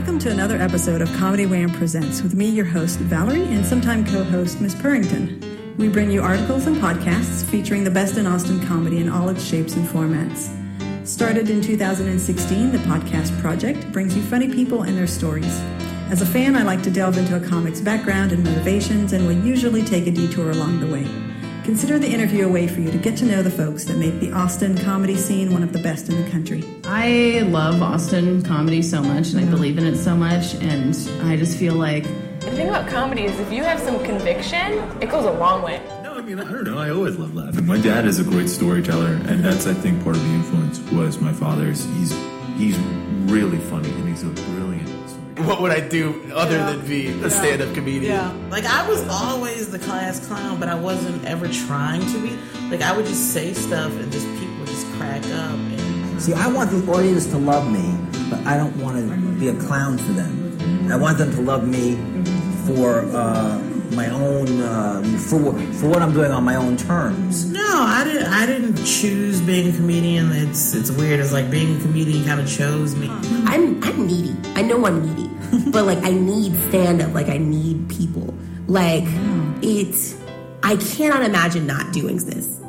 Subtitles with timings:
[0.00, 4.02] Welcome to another episode of Comedy Wham Presents with me, your host, Valerie, and sometime
[4.02, 5.76] co host, Miss Purrington.
[5.76, 9.44] We bring you articles and podcasts featuring the best in Austin comedy in all its
[9.44, 10.48] shapes and formats.
[11.06, 15.60] Started in 2016, the podcast project brings you funny people and their stories.
[16.08, 19.44] As a fan, I like to delve into a comic's background and motivations, and will
[19.44, 21.29] usually take a detour along the way.
[21.70, 24.18] Consider the interview a way for you to get to know the folks that make
[24.18, 26.64] the Austin comedy scene one of the best in the country.
[26.82, 31.36] I love Austin comedy so much and I believe in it so much and I
[31.36, 32.02] just feel like
[32.40, 35.80] The thing about comedy is if you have some conviction, it goes a long way.
[36.02, 36.76] No, I mean, I don't know.
[36.76, 37.64] I always love laughing.
[37.66, 41.20] My dad is a great storyteller, and that's, I think, part of the influence was
[41.20, 41.84] my father's.
[41.94, 42.10] He's
[42.56, 42.76] he's
[43.30, 44.59] really funny, and he's a brilliant storyteller.
[45.46, 46.70] What would I do other Yeah.
[46.72, 48.12] than be a stand-up comedian?
[48.12, 48.32] Yeah.
[48.50, 52.36] Like I was always the class clown, but I wasn't ever trying to be.
[52.70, 56.34] Like I would just say stuff and just people would just crack up and See,
[56.34, 57.94] I want the audience to love me,
[58.28, 60.88] but I don't want to be a clown for them.
[60.92, 61.96] I want them to love me
[62.66, 63.58] for uh,
[63.92, 65.38] my own, uh, for
[65.74, 67.50] for what I'm doing on my own terms.
[67.50, 70.32] No, I didn't I didn't choose being a comedian.
[70.32, 71.20] It's it's weird.
[71.20, 73.08] It's like being a comedian kind of chose me.
[73.46, 74.36] I'm I'm needy.
[74.54, 75.30] I know I'm needy,
[75.70, 77.14] but like I need stand up.
[77.14, 78.34] Like I need people.
[78.66, 79.04] Like
[79.62, 80.18] it's.
[80.62, 82.60] I cannot imagine not doing this.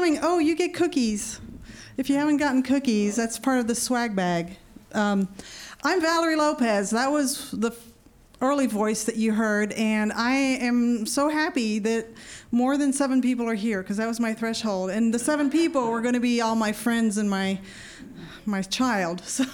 [0.00, 0.18] Coming.
[0.22, 1.42] Oh, you get cookies.
[1.98, 4.56] If you haven't gotten cookies, that's part of the swag bag.
[4.92, 5.28] Um,
[5.84, 6.88] I'm Valerie Lopez.
[6.88, 7.76] That was the
[8.40, 12.06] early voice that you heard, and I am so happy that
[12.50, 14.88] more than seven people are here because that was my threshold.
[14.88, 17.60] And the seven people were going to be all my friends and my
[18.46, 19.22] my child.
[19.30, 19.44] So,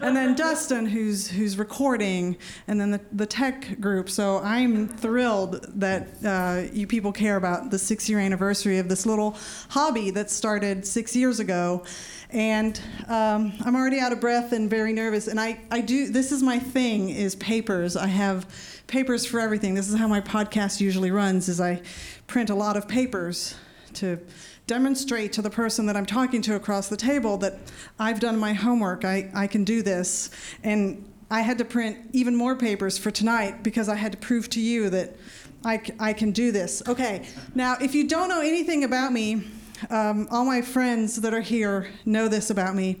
[0.00, 4.08] and then Dustin, who's who's recording, and then the, the tech group.
[4.08, 9.04] So I'm thrilled that uh, you people care about the six year anniversary of this
[9.04, 9.36] little
[9.68, 11.84] hobby that started six years ago.
[12.30, 15.28] And um, I'm already out of breath and very nervous.
[15.28, 17.96] And I, I do this is my thing is papers.
[17.96, 18.46] I have
[18.86, 19.74] papers for everything.
[19.74, 21.48] This is how my podcast usually runs.
[21.48, 21.82] Is I
[22.26, 23.54] print a lot of papers
[23.94, 24.18] to
[24.66, 27.58] demonstrate to the person that I'm talking to across the table that
[27.98, 29.04] I've done my homework.
[29.04, 30.30] I, I can do this.
[30.62, 34.48] And I had to print even more papers for tonight because I had to prove
[34.50, 35.16] to you that
[35.64, 36.82] I, I can do this.
[36.86, 39.44] Okay, now if you don't know anything about me,
[39.90, 43.00] um, all my friends that are here know this about me.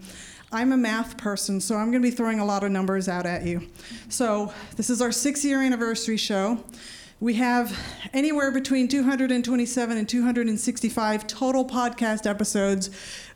[0.52, 3.26] I'm a math person, so I'm going to be throwing a lot of numbers out
[3.26, 3.68] at you.
[4.08, 6.62] So, this is our six year anniversary show.
[7.18, 7.78] We have
[8.12, 12.90] anywhere between 227 and 265 total podcast episodes.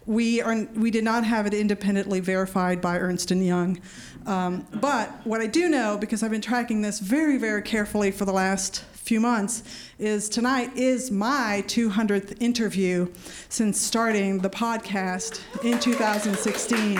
[0.04, 3.80] We are we did not have it independently verified by Ernst and Young,
[4.26, 8.26] um, but what I do know because I've been tracking this very very carefully for
[8.26, 9.62] the last few months
[9.98, 13.08] is tonight is my 200th interview
[13.48, 16.96] since starting the podcast in 2016.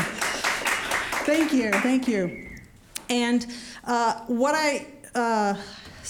[1.27, 2.49] Thank you, thank you.
[3.11, 3.47] And
[3.85, 5.55] uh, what I, uh,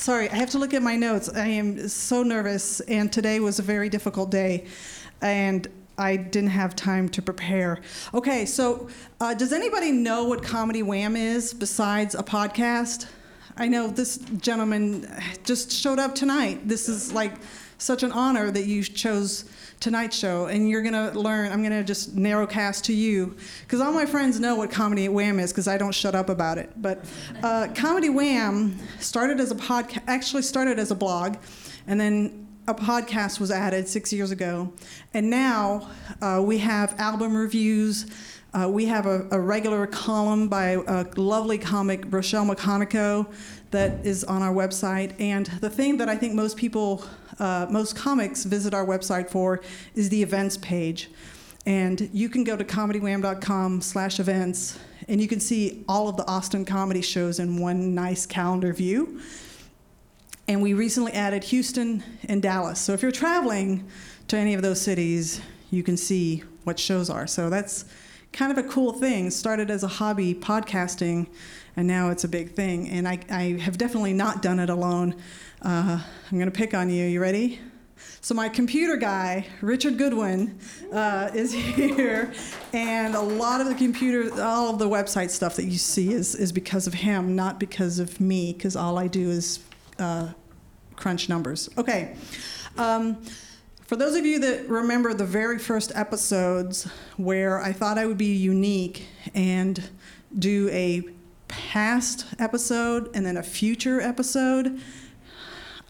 [0.01, 1.29] sorry, I have to look at my notes.
[1.29, 4.65] I am so nervous, and today was a very difficult day,
[5.21, 5.69] and
[5.99, 7.81] I didn't have time to prepare.
[8.15, 8.89] Okay, so
[9.21, 13.09] uh, does anybody know what Comedy Wham is besides a podcast?
[13.59, 15.07] I know this gentleman
[15.45, 16.67] just showed up tonight.
[16.67, 17.35] This is like
[17.77, 19.45] such an honor that you chose
[19.81, 21.51] tonight's show, and you're gonna learn.
[21.51, 25.51] I'm gonna just narrowcast to you because all my friends know what Comedy Wham is
[25.51, 26.71] because I don't shut up about it.
[26.77, 27.05] But
[27.43, 31.37] uh, Comedy Wham started as a podcast, actually started as a blog,
[31.87, 34.73] and then a podcast was added six years ago,
[35.15, 35.89] and now
[36.21, 38.07] uh, we have album reviews.
[38.53, 43.33] Uh, we have a, a regular column by a lovely comic, Rochelle McConico,
[43.71, 45.15] that is on our website.
[45.21, 47.05] And the thing that I think most people,
[47.39, 49.61] uh, most comics visit our website for
[49.95, 51.11] is the events page.
[51.67, 54.79] And you can go to comedywham.com slash events,
[55.09, 59.21] and you can see all of the Austin comedy shows in one nice calendar view.
[60.49, 62.81] And we recently added Houston and Dallas.
[62.81, 63.89] So if you're traveling
[64.29, 65.41] to any of those cities,
[65.71, 67.27] you can see what shows are.
[67.27, 67.85] So that's
[68.33, 69.31] kind of a cool thing.
[69.31, 71.27] Started as a hobby, podcasting,
[71.77, 72.89] and now it's a big thing.
[72.89, 75.15] And I, I have definitely not done it alone.
[75.63, 76.01] Uh,
[76.31, 77.05] I'm going to pick on you.
[77.07, 77.61] You ready?
[78.23, 80.59] So my computer guy, Richard Goodwin,
[80.93, 82.33] uh, is here,
[82.73, 86.35] and a lot of the computer, all of the website stuff that you see is,
[86.35, 89.61] is because of him, not because of me, because all I do is
[89.99, 90.29] uh,
[90.97, 91.71] crunch numbers.
[91.79, 92.15] Okay.
[92.77, 93.23] Um,
[93.91, 98.19] for those of you that remember the very first episodes where I thought I would
[98.19, 99.83] be unique and
[100.39, 101.03] do a
[101.49, 104.81] past episode and then a future episode,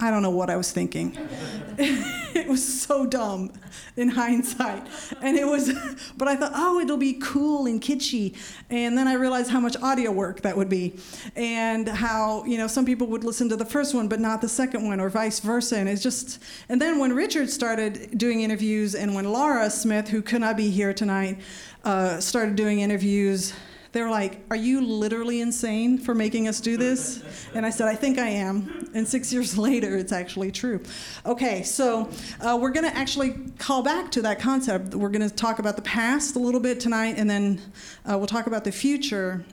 [0.01, 1.15] I don't know what I was thinking.
[1.77, 3.51] it was so dumb
[3.95, 4.85] in hindsight.
[5.21, 5.71] And it was,
[6.17, 8.35] but I thought, oh, it'll be cool and kitschy.
[8.69, 10.95] And then I realized how much audio work that would be.
[11.35, 14.49] And how, you know, some people would listen to the first one, but not the
[14.49, 15.77] second one, or vice versa.
[15.77, 20.21] And it's just, and then when Richard started doing interviews, and when Laura Smith, who
[20.21, 21.39] could not be here tonight,
[21.83, 23.53] uh, started doing interviews,
[23.91, 27.23] they were like, Are you literally insane for making us do this?
[27.53, 28.89] And I said, I think I am.
[28.93, 30.81] And six years later, it's actually true.
[31.25, 32.09] Okay, so
[32.39, 34.95] uh, we're going to actually call back to that concept.
[34.95, 37.61] We're going to talk about the past a little bit tonight, and then
[38.09, 39.43] uh, we'll talk about the future.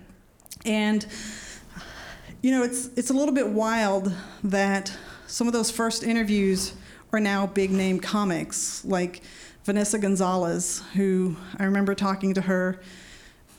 [0.64, 1.04] And,
[2.42, 4.12] you know, it's, it's a little bit wild
[4.44, 4.96] that
[5.26, 6.74] some of those first interviews
[7.12, 9.22] are now big name comics, like
[9.64, 12.80] Vanessa Gonzalez, who I remember talking to her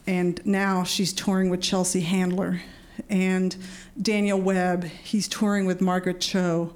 [0.10, 2.62] and now she's touring with Chelsea Handler.
[3.12, 3.56] And
[4.02, 6.74] Daniel Webb, he's touring with Margaret Cho.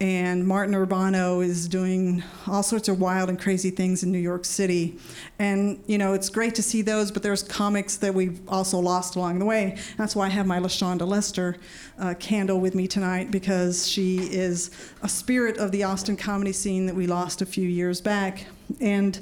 [0.00, 4.46] And Martin Urbano is doing all sorts of wild and crazy things in New York
[4.46, 4.98] City.
[5.38, 9.16] And, you know, it's great to see those, but there's comics that we've also lost
[9.16, 9.76] along the way.
[9.98, 11.58] That's why I have my LaShonda Lester
[11.98, 14.70] uh, candle with me tonight, because she is
[15.02, 18.46] a spirit of the Austin comedy scene that we lost a few years back.
[18.80, 19.20] And,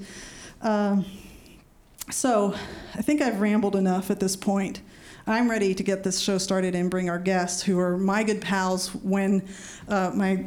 [0.63, 1.03] uh,
[2.11, 2.55] so,
[2.95, 4.81] I think I've rambled enough at this point.
[5.27, 8.41] I'm ready to get this show started and bring our guests, who are my good
[8.41, 8.95] pals.
[8.95, 9.47] When
[9.89, 10.47] uh, my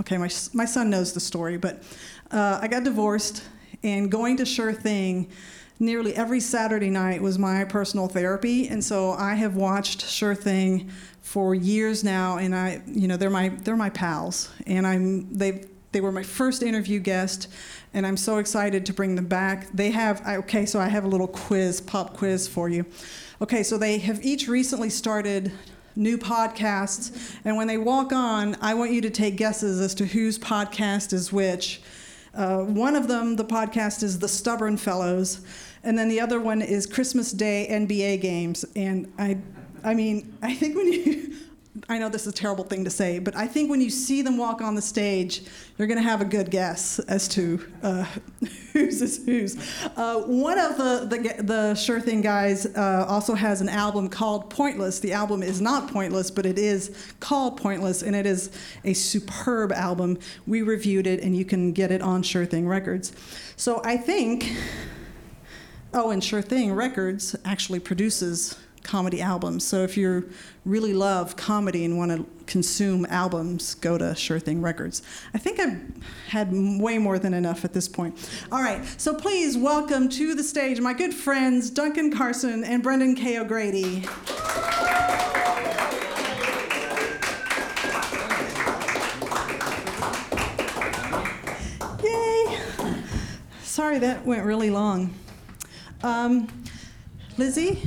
[0.00, 1.82] okay, my my son knows the story, but
[2.30, 3.42] uh, I got divorced,
[3.82, 5.30] and going to Sure Thing
[5.78, 10.90] nearly every Saturday night was my personal therapy, and so I have watched Sure Thing
[11.22, 15.64] for years now, and I, you know, they're my they're my pals, and I'm they
[15.96, 17.48] they were my first interview guest
[17.94, 19.72] and I'm so excited to bring them back.
[19.72, 22.84] They have, okay, so I have a little quiz, pop quiz for you.
[23.40, 25.52] Okay, so they have each recently started
[25.94, 30.04] new podcasts, and when they walk on, I want you to take guesses as to
[30.04, 31.80] whose podcast is which.
[32.34, 35.40] Uh, one of them, the podcast is The Stubborn Fellows,
[35.82, 38.66] and then the other one is Christmas Day NBA games.
[38.76, 39.38] And I,
[39.82, 41.36] I mean, I think when you
[41.88, 44.22] I know this is a terrible thing to say, but I think when you see
[44.22, 45.42] them walk on the stage,
[45.76, 48.06] you're going to have a good guess as to uh,
[48.72, 49.56] whose is whose.
[49.96, 54.48] Uh, one of the, the, the Sure Thing guys uh, also has an album called
[54.48, 55.00] Pointless.
[55.00, 58.50] The album is not pointless, but it is called Pointless, and it is
[58.84, 60.18] a superb album.
[60.46, 63.12] We reviewed it, and you can get it on Sure Thing Records.
[63.56, 64.56] So I think,
[65.92, 69.66] oh, and Sure Thing Records actually produces comedy albums.
[69.66, 70.30] So if you
[70.64, 75.02] really love comedy and want to consume albums, go to Sure Thing Records.
[75.34, 75.82] I think I've
[76.28, 78.16] had way more than enough at this point.
[78.52, 83.16] All right, so please welcome to the stage my good friends Duncan Carson and Brendan
[83.16, 83.38] K.
[83.40, 84.04] O'Grady.
[92.04, 92.58] Yay!
[93.62, 95.12] Sorry that went really long.
[96.04, 96.46] Um,
[97.36, 97.82] Lizzie,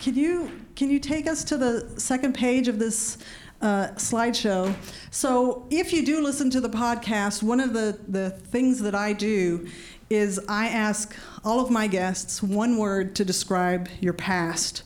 [0.00, 3.18] can you can you take us to the second page of this
[3.60, 4.74] uh, slideshow?
[5.10, 9.12] So, if you do listen to the podcast, one of the the things that I
[9.12, 9.68] do
[10.08, 11.14] is I ask
[11.44, 14.84] all of my guests one word to describe your past,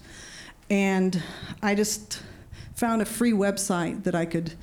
[0.69, 1.23] and
[1.63, 2.21] I just
[2.75, 4.55] found a free website that I could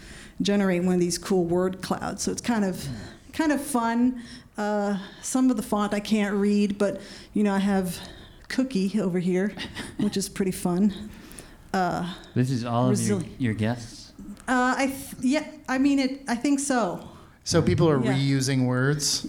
[0.41, 2.23] generate one of these cool word clouds.
[2.23, 2.85] So it's kind of
[3.31, 4.21] kind of fun.
[4.57, 6.99] Uh, some of the font I can't read, but
[7.33, 7.97] you know I have
[8.55, 9.53] Cookie over here,
[9.98, 10.93] which is pretty fun.
[11.74, 14.12] Uh, this is all resili- of your, your guests.
[14.48, 16.22] uh, I th- yeah, I mean it.
[16.27, 17.08] I think so.
[17.43, 18.13] So people are Yeah.
[18.13, 19.27] reusing words.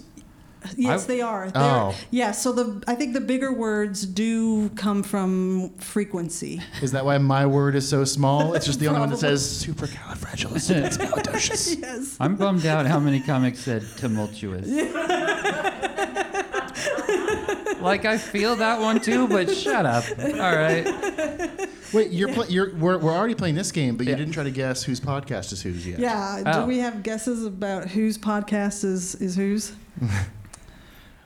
[0.77, 1.49] Yes, I- they are.
[1.51, 1.93] They're- Oh.
[2.11, 6.61] Yeah, so the I think the bigger words do come from frequency.
[6.81, 8.53] Is that why my word is so small?
[8.55, 11.77] It's just the only one that says supercalifragilisticexpialidocious.
[11.81, 12.17] yes.
[12.19, 14.67] I'm bummed out how many comics said tumultuous.
[17.83, 20.03] like I feel that one too, but shut up.
[20.17, 21.69] All right.
[21.93, 24.51] Wait, you're, pl- you're we're, we're already playing this game, but you didn't try to
[24.51, 25.99] guess whose podcast is whose yet.
[25.99, 26.41] Yeah.
[26.45, 26.61] Oh.
[26.61, 29.73] Do we have guesses about whose podcast is is whose?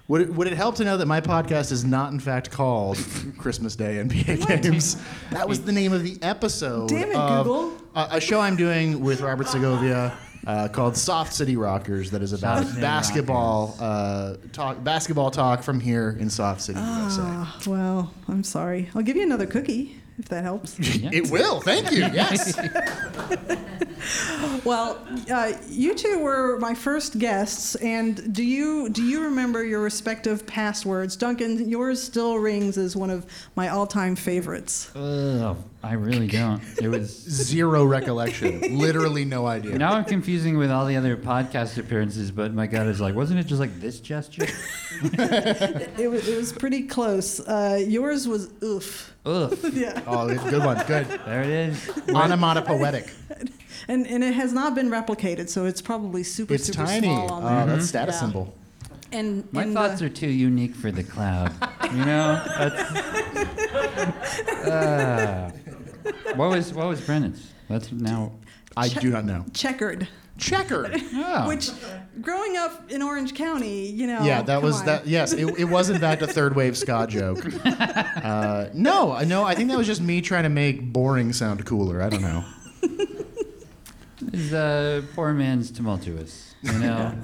[0.10, 2.98] Would it, would it help to know that my podcast is not, in fact, called
[3.38, 4.96] Christmas Day NBA Games?
[5.32, 6.88] That was the name of the episode.
[6.88, 7.74] Damn it, of Google.
[7.94, 10.18] A, a show I'm doing with Robert Segovia
[10.48, 12.10] uh, called Soft City Rockers.
[12.12, 14.84] That is about Soft City basketball uh, talk.
[14.84, 17.22] Basketball talk from here in Soft City, USA.
[17.22, 18.90] Ah, well, I'm sorry.
[18.96, 20.78] I'll give you another cookie if that helps.
[20.80, 21.62] It will.
[21.62, 22.00] Thank you.
[22.00, 22.58] Yes.
[24.64, 29.82] Well, uh, you two were my first guests, and do you do you remember your
[29.82, 31.16] respective passwords?
[31.16, 33.26] Duncan, yours still rings as one of
[33.56, 34.94] my all-time favorites.
[34.96, 36.62] Ugh, I really don't.
[36.82, 37.10] It was.
[37.10, 38.78] Zero recollection.
[38.78, 39.78] Literally no idea.
[39.78, 43.40] Now I'm confusing with all the other podcast appearances, but my gut is like, wasn't
[43.40, 44.48] it just like this gesture?
[45.04, 47.40] It was, it was pretty close.
[47.40, 49.14] Uh, yours was oof.
[49.26, 49.56] Ugh.
[49.74, 50.02] Yeah.
[50.08, 50.84] Oh, it's a good one.
[50.88, 51.06] Good.
[51.26, 51.90] There it is.
[52.10, 53.12] Onomatopoetic.
[53.88, 57.08] And, and it has not been replicated, so it's probably super, It's super tiny.
[57.08, 57.76] small on Oh, there.
[57.76, 58.20] that's status Yeah.
[58.22, 58.56] symbol.
[59.12, 61.54] And, My and, thoughts uh, are too unique for the cloud.
[61.94, 62.44] You know?
[62.58, 62.82] That's,
[64.66, 65.52] uh,
[66.36, 67.52] what was what was Brendan's?
[67.70, 68.34] That's now.
[68.76, 69.46] I do not know.
[69.54, 70.08] checkered.
[70.38, 71.02] Checkered.
[71.20, 71.48] Oh.
[71.48, 71.72] Which,
[72.22, 74.24] growing up in Orange County, you know.
[74.24, 74.86] Yeah, that come was on.
[74.86, 75.08] that.
[75.08, 77.44] Yes, it, it was in fact a third wave ska joke.
[78.28, 82.02] Uh, no, no, I think that was just me trying to make boring sound cooler.
[82.02, 82.44] I don't know.
[84.34, 86.54] Is uh, poor man's tumultuous.
[86.62, 87.14] You know?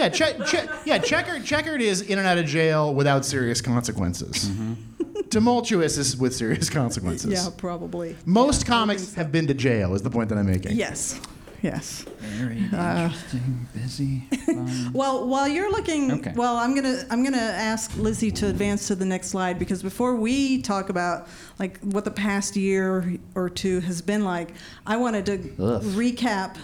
[0.00, 1.44] Yeah, che- che- yeah, checkered.
[1.44, 4.50] Checkered is in and out of jail without serious consequences.
[5.30, 7.30] Tumultuous is with serious consequences.
[7.30, 8.16] Yeah, probably.
[8.24, 9.94] Most comics have been to jail.
[9.94, 10.72] Is the point that I'm making?
[10.76, 11.20] Yes.
[11.62, 12.06] Yes.
[12.18, 14.20] Very uh, interesting, busy.
[14.46, 14.92] fun.
[14.94, 16.32] Well, while you're looking, Okay.
[16.34, 20.14] well, I'm gonna I'm gonna ask Lizzie to advance to the next slide because before
[20.16, 24.54] we talk about like what the past year or two has been like,
[24.86, 25.82] I wanted to Ugh.
[25.82, 26.56] recap.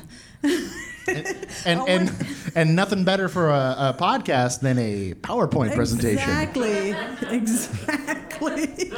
[1.65, 6.29] And and and nothing better for a, a podcast than a PowerPoint presentation.
[6.29, 6.95] Exactly.
[7.29, 8.93] Exactly.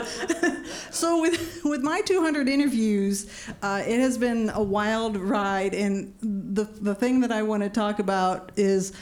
[0.90, 3.30] so with with my 200 interviews,
[3.62, 7.68] uh, it has been a wild ride, and the the thing that I want to
[7.68, 8.92] talk about is.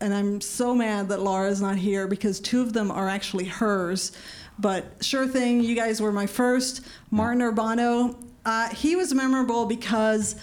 [0.00, 4.12] And I'm so mad that Laura's not here because two of them are actually hers.
[4.56, 6.86] But sure thing, you guys were my first.
[7.10, 10.36] Martin Urbano, uh, he was memorable because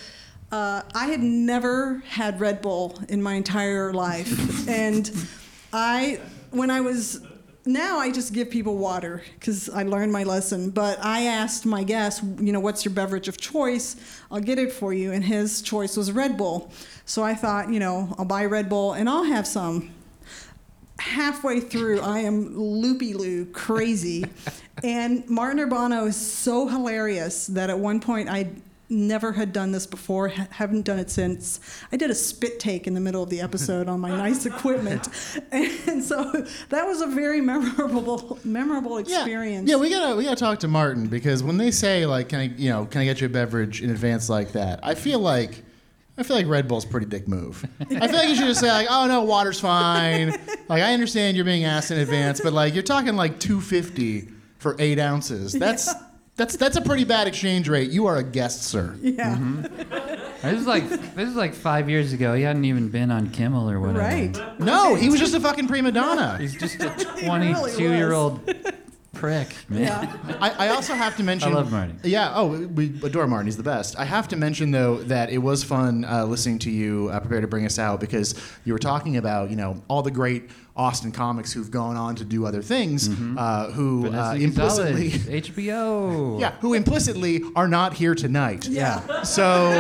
[0.56, 4.68] uh, I had never had Red Bull in my entire life.
[4.70, 5.12] and
[5.74, 6.22] I,
[6.52, 7.22] when I was,
[7.66, 10.70] now I just give people water because I learned my lesson.
[10.70, 13.98] But I asked my guest, you know, what's your beverage of choice?
[14.32, 15.12] I'll get it for you.
[15.12, 16.72] And his choice was Red Bull.
[17.04, 19.94] So I thought, you know, I'll buy Red Bull and I'll have some
[21.00, 24.24] halfway through, I am loopy loo crazy.
[24.86, 28.52] and Martin Urbano is so hilarious that at one point I
[28.90, 31.60] never had done this before, ha- haven't done it since.
[31.92, 35.08] I did a spit take in the middle of the episode on my nice equipment.
[35.52, 36.32] And so
[36.70, 39.70] that was a very memorable memorable experience.
[39.70, 42.44] Yeah, we gotta we gotta talk to Martin because when they say like, can I
[42.44, 44.80] you know can I get you a beverage in advance like that?
[44.84, 45.64] I feel like
[46.18, 47.66] I feel like Red Bull's a pretty dick move.
[47.82, 50.30] I feel like you should just say like, oh no, water's fine.
[50.70, 54.30] Like I understand you're being asked in advance, but like you're talking like two fifty
[54.58, 55.54] for eight ounces.
[55.54, 55.94] That's
[56.36, 57.92] that's that's a pretty bad exchange rate.
[57.92, 58.96] You are a guest, sir.
[59.02, 59.36] Yeah.
[59.38, 60.50] Mm-hmm.
[60.50, 62.34] This is like this is like five years ago.
[62.34, 64.00] He hadn't even been on Kimmel or whatever.
[64.00, 64.60] Right.
[64.60, 66.38] No, he was just a fucking prima donna.
[66.40, 66.90] He's just a
[67.22, 68.42] really 22 year old
[69.16, 69.82] prick, man.
[69.82, 70.38] Yeah.
[70.40, 71.52] I, I also have to mention.
[71.52, 71.94] I love Marty.
[72.04, 72.34] Yeah.
[72.36, 73.48] Oh, we adore Martin.
[73.48, 73.98] He's the best.
[73.98, 77.42] I have to mention though that it was fun uh, listening to you uh, prepare
[77.42, 81.12] to bring us out because you were talking about you know all the great Austin
[81.14, 83.08] comics who've gone on to do other things
[83.38, 85.42] uh, who Vanessa uh, Gonzalez, implicitly.
[85.42, 86.40] HBO.
[86.46, 88.68] Yeah, who implicitly are not here tonight.
[88.68, 89.24] Yeah.
[89.24, 89.72] So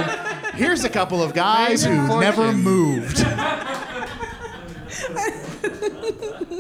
[0.53, 3.17] here's a couple of guys who never moved.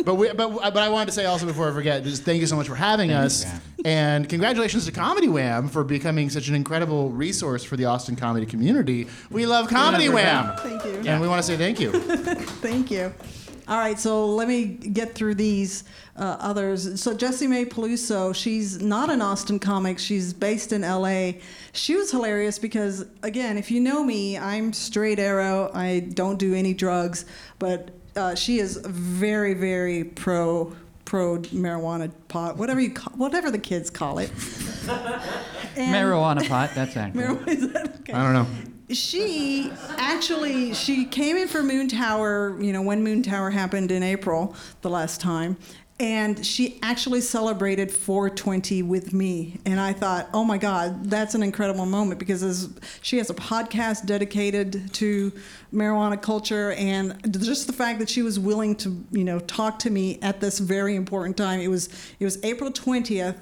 [0.05, 2.47] but we, but but I wanted to say also before I forget, just thank you
[2.47, 3.45] so much for having us,
[3.83, 8.45] and congratulations to Comedy Wham for becoming such an incredible resource for the Austin comedy
[8.45, 9.07] community.
[9.29, 11.11] We love Comedy Wham, Thank you.
[11.11, 11.91] and we want to say thank you.
[12.61, 13.13] Thank you.
[13.67, 15.85] All right, so let me get through these
[16.17, 17.01] uh, others.
[17.01, 19.97] So Jessimae Peluso, she's not an Austin comic.
[19.97, 21.41] She's based in L.A.
[21.73, 25.71] She was hilarious because, again, if you know me, I'm straight arrow.
[25.73, 27.25] I don't do any drugs,
[27.57, 30.73] but uh, she is very, very pro
[31.05, 34.29] pro marijuana pot, whatever you call, whatever the kids call it.
[35.75, 37.27] Marijuana pot, that's accurate.
[37.29, 38.13] Marijuana, is that okay?
[38.13, 38.47] I don't know.
[38.93, 44.89] she actually she came in for Moontower you know when Moontower happened in april the
[44.91, 45.57] last time
[45.97, 49.59] and she actually celebrated 420 with me.
[49.65, 52.69] And i thought oh my god that's an incredible moment because
[53.01, 55.31] she has a podcast dedicated to
[55.73, 59.89] marijuana culture and just the fact that she was willing to you know talk to
[59.89, 61.59] me at this very important time.
[61.59, 63.37] It was it was april 20th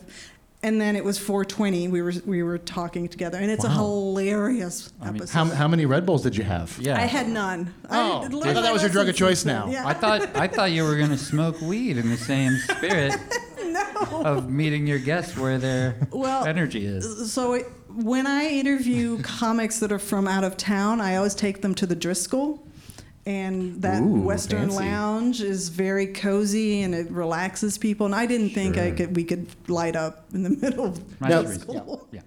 [0.64, 4.92] and then it was 420 we were we were talking together and it's a hilarious
[5.02, 6.78] I mean, episode How, how many Red Bulls did you have?
[6.82, 6.96] Yeah.
[6.96, 7.74] I had none.
[7.90, 9.68] Oh, I thought that was your drug of choice now.
[9.68, 9.86] Yeah.
[9.86, 13.14] I thought I thought you were gonna smoke weed in the same spirit
[13.64, 14.24] no.
[14.24, 17.32] of meeting your guests where their Well, energy is.
[17.32, 21.62] So it, when I interview comics that are from out of town, I always take
[21.62, 22.66] them to the Driscoll.
[23.26, 24.78] And that Ooh, Western fancy.
[24.80, 28.06] lounge is very cozy and it relaxes people.
[28.06, 31.30] And I didn't think I could we could light up in the middle of My
[31.30, 31.44] No.
[31.44, 32.08] Driscoll.
[32.12, 32.22] Yeah.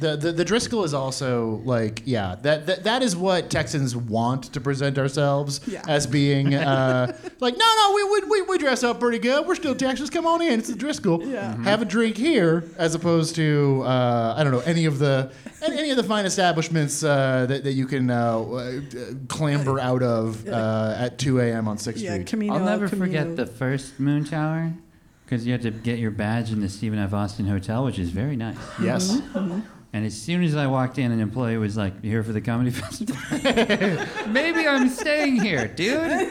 [0.00, 4.44] The, the the Driscoll is also like yeah that, that that is what Texans want
[4.52, 5.82] to present ourselves Yeah.
[5.86, 9.54] as being uh, like no no we, we, we, we dress up pretty good we're
[9.54, 11.56] still Texans come on in it's the Driscoll Yeah.
[11.62, 15.30] have a drink here as opposed to uh, I don't know any of the
[15.62, 18.80] any, any of the fine establishments uh, that, that you can uh, uh,
[19.28, 21.68] clamber out of uh, at 2 a.m.
[21.68, 22.26] on 6th Yeah, Street.
[22.26, 22.54] Camino.
[22.54, 23.06] I'll never Camino.
[23.06, 24.76] forget the first Moontower
[25.24, 27.14] because you had to get your badge in the Stephen F.
[27.14, 28.58] Austin Hotel, which is very nice.
[28.82, 29.10] Yes.
[29.12, 29.60] Mm-hmm.
[29.94, 32.40] And as soon as I walked in, an employee was like, "You here for the
[32.40, 33.14] comedy festival?"
[34.28, 36.28] Maybe I'm staying here, dude.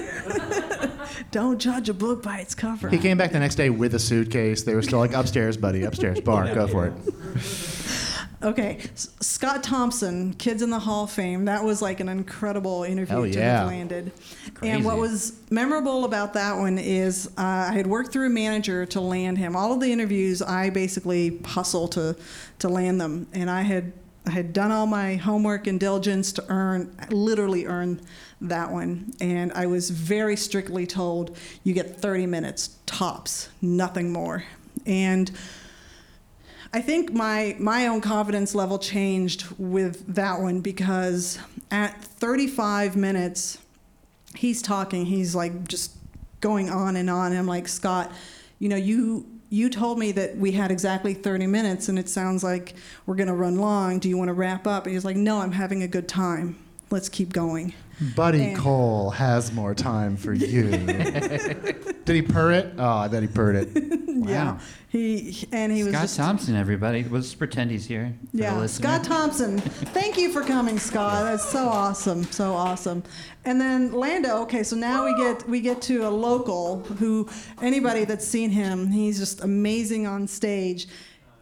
[1.32, 2.89] Don't judge a book by its cover.
[2.89, 4.63] He came back the next day with a suitcase.
[4.63, 7.73] They were still like upstairs, buddy, upstairs, bar, go for it.
[8.44, 11.46] Okay, S- Scott Thompson, Kids in the Hall of Fame.
[11.46, 13.60] That was like an incredible interview Hell to yeah.
[13.60, 14.12] have landed.
[14.62, 18.86] And what was memorable about that one is uh, I had worked through a manager
[18.88, 19.56] to land him.
[19.56, 22.16] All of the interviews, I basically hustle to
[22.60, 23.94] to land them, and I had
[24.26, 28.00] I had done all my homework and diligence to earn, literally earn
[28.40, 29.14] that one.
[29.20, 34.46] And I was very strictly told you get 30 minutes tops, nothing more.
[34.86, 35.30] And
[36.74, 41.38] I think my my own confidence level changed with that one because
[41.70, 43.60] at 35 minutes,
[44.36, 45.06] he's talking.
[45.06, 45.96] He's like just
[46.42, 47.32] going on and on.
[47.32, 48.12] And I'm like Scott,
[48.58, 52.44] you know you you told me that we had exactly 30 minutes, and it sounds
[52.44, 52.74] like
[53.06, 54.00] we're gonna run long.
[54.00, 54.86] Do you want to wrap up?
[54.86, 56.58] And he's like, No, I'm having a good time.
[56.94, 57.74] Let's keep going.
[58.16, 60.70] Buddy And- Cole has more time for you.
[62.06, 62.76] Did he purr it?
[62.78, 64.04] Oh, I bet he purred it.
[64.14, 64.60] Wow.
[64.90, 67.04] He and he was Scott just Thompson, everybody.
[67.04, 68.14] Let's pretend he's here.
[68.32, 68.64] Yeah.
[68.68, 69.58] Scott Thompson.
[69.60, 71.26] Thank you for coming, Scott.
[71.26, 73.04] That's so awesome, so awesome.
[73.44, 74.44] And then Lando.
[74.44, 77.28] Okay, so now we get we get to a local who
[77.62, 80.88] anybody that's seen him, he's just amazing on stage.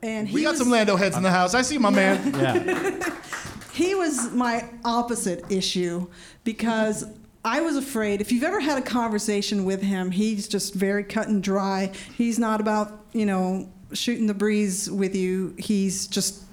[0.01, 1.53] And he We got was, some Lando heads in the house.
[1.53, 2.34] I see my man.
[2.34, 3.10] Yeah.
[3.73, 6.07] he was my opposite issue
[6.43, 7.05] because
[7.43, 8.21] I was afraid.
[8.21, 11.91] If you've ever had a conversation with him, he's just very cut and dry.
[12.15, 15.55] He's not about, you know, shooting the breeze with you.
[15.57, 16.43] He's just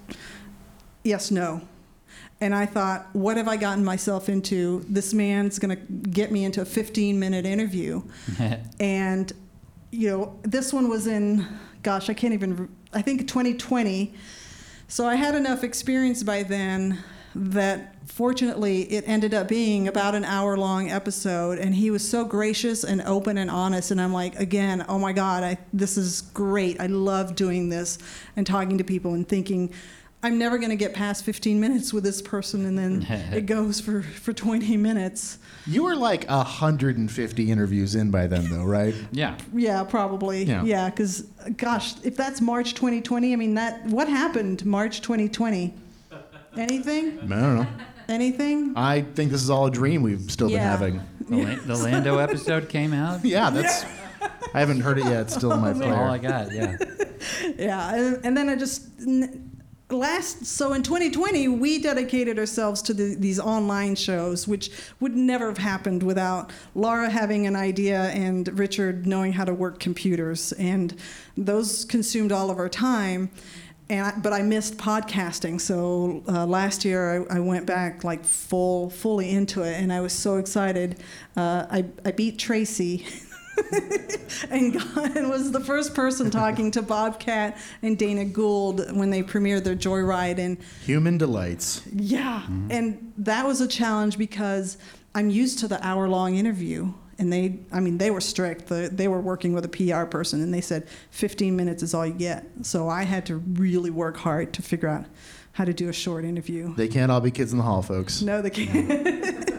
[1.03, 1.61] yes, no.
[2.41, 4.85] And I thought, what have I gotten myself into?
[4.87, 8.01] This man's going to get me into a 15 minute interview.
[8.79, 9.31] and,
[9.91, 11.45] you know, this one was in,
[11.83, 14.13] gosh, I can't even, I think 2020.
[14.91, 17.03] So I had enough experience by then
[17.35, 22.25] that fortunately it ended up being about an hour long episode and he was so
[22.25, 26.21] gracious and open and honest and I'm like again oh my god I, this is
[26.21, 26.81] great.
[26.81, 27.99] I love doing this
[28.35, 29.71] and talking to people and thinking
[30.21, 33.03] I'm never going to get past 15 minutes with this person and then
[33.33, 38.65] it goes for for 20 minutes You were like 150 interviews in by then, though,
[38.65, 38.93] right?
[39.11, 39.37] yeah.
[39.53, 40.63] yeah probably Yeah.
[40.63, 41.21] yeah because
[41.57, 45.73] gosh if that's March 2020 I mean that what happened March 2020
[46.57, 47.67] anything I don't know.
[48.09, 51.01] anything I think this is all a dream we've still been having.
[51.29, 53.23] The, La- the Lando episode came out.
[53.23, 53.85] Yeah, that's.
[54.53, 55.21] I haven't heard it yet.
[55.21, 56.31] It's still in my That's all I player.
[56.31, 56.51] got.
[56.51, 56.77] Yeah.
[57.57, 59.48] yeah and, and then i just n-
[59.89, 65.47] last so in 2020 we dedicated ourselves to the, these online shows which would never
[65.47, 70.51] have happened without laura having an idea and richard knowing how to work computers.
[70.53, 70.95] And
[71.35, 73.31] those consumed all of our time.
[73.89, 78.23] And I, but I missed podcasting, so uh, last year I, I went back like
[78.23, 80.99] full, fully into it, and I was so excited.
[81.35, 83.07] Uh, I, I beat Tracy,
[84.49, 89.23] and, got, and was the first person talking to Bobcat and Dana Gould when they
[89.23, 91.81] premiered their Joyride, and Human delights.
[91.93, 92.71] yeah, mm-hmm.
[92.71, 94.77] and that was a challenge because
[95.15, 96.93] I'm used to the hour long interview.
[97.17, 98.67] And they, I mean, they were strict.
[98.67, 102.05] The, they were working with a PR person, and they said 15 minutes is all
[102.05, 102.45] you get.
[102.61, 105.05] So I had to really work hard to figure out
[105.51, 106.73] how to do a short interview.
[106.75, 108.21] They can't all be kids in the hall, folks.
[108.21, 109.49] No, they can't.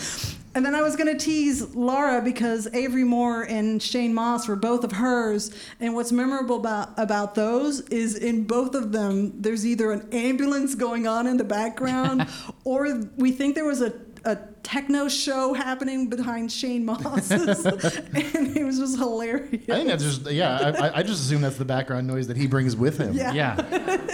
[0.54, 4.56] and then I was going to tease Laura because Avery Moore and Shane Moss were
[4.56, 5.54] both of hers.
[5.78, 10.74] And what's memorable about, about those is in both of them, there's either an ambulance
[10.74, 12.26] going on in the background,
[12.64, 13.92] or we think there was a,
[14.24, 17.64] a techno show happening behind Shane Moss's.
[18.14, 19.62] and it was just hilarious.
[19.68, 20.58] I think that's just yeah.
[20.78, 23.12] I, I- I just assume that's the background noise that he brings with him.
[23.14, 23.32] Yeah.
[23.32, 24.06] Yeah.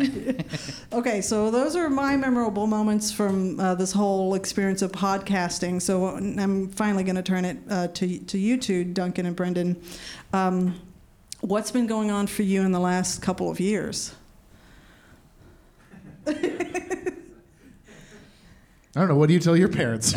[0.92, 5.82] Okay, so those are my memorable moments from uh, this whole experience of podcasting.
[5.82, 9.80] So I'm finally going to turn it uh, to to you two, Duncan and Brendan.
[10.32, 10.80] Um,
[11.40, 14.14] what's been going on for you in the last couple of years?
[18.96, 19.16] I don't know.
[19.16, 20.12] What do you tell your parents?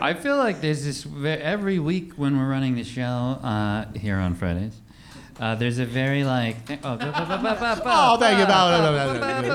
[0.00, 4.16] I feel like there's this ve- every week when we're running the show uh, here
[4.16, 4.74] on Fridays.
[5.40, 8.46] Uh, there's a very like oh, oh, thank you.
[8.46, 9.54] No, no, no, no, no, no, no, no,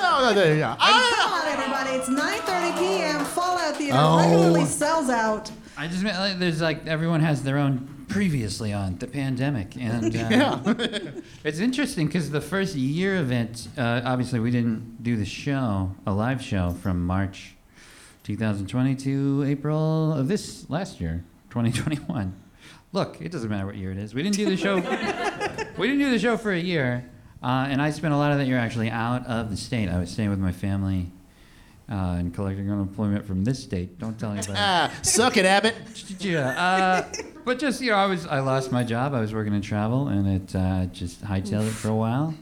[0.00, 0.74] no, no, there you go.
[0.78, 1.12] Ah!
[1.16, 1.90] Come on, everybody.
[1.98, 3.24] It's 9.30 p.m.
[3.24, 4.18] Fallout Theater Oh.
[4.18, 5.50] regularly sells out.
[5.76, 10.14] I just meant like there's like everyone has their own previously on the pandemic, and
[10.16, 11.10] uh, Yeah.
[11.42, 16.12] it's interesting because the first year event, uh, obviously we didn't do the show, a
[16.12, 17.56] live show from March
[18.24, 22.34] 2020 to April of this last year, 2021.
[22.92, 24.14] Look, it doesn't matter what year it is.
[24.14, 24.76] We didn't do the show.
[25.76, 27.10] we didn't do the show for a year,
[27.42, 29.88] uh, and I spent a lot of that year actually out of the state.
[29.88, 31.10] I was staying with my family.
[31.86, 33.98] Uh, and collecting unemployment from this state.
[33.98, 34.54] Don't tell anybody.
[34.58, 35.74] Ah, suck it, Abbott.
[36.18, 37.12] Yeah, uh,
[37.44, 39.12] but just you know, I was I lost my job.
[39.12, 42.34] I was working in travel, and it uh, just hightailed it for a while.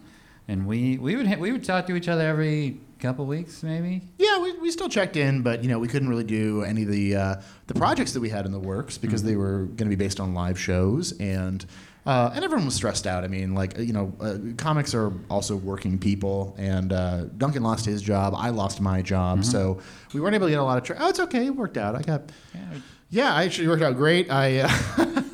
[0.46, 4.00] And we we would ha- we would talk to each other every couple weeks, maybe.
[4.18, 6.88] Yeah, we, we still checked in, but you know we couldn't really do any of
[6.88, 7.34] the uh,
[7.66, 10.20] the projects that we had in the works because they were going to be based
[10.20, 11.66] on live shows, and
[12.04, 13.22] uh, and everyone was stressed out.
[13.24, 17.84] I mean, like you know, uh, comics are also working people, and uh, Duncan lost
[17.84, 19.78] his job, I lost my job, so
[20.12, 20.84] we weren't able to get a lot of.
[20.84, 21.94] Tra- oh, it's okay, it worked out.
[21.94, 22.22] I got.
[23.10, 24.30] Yeah, I actually worked out great.
[24.30, 24.60] I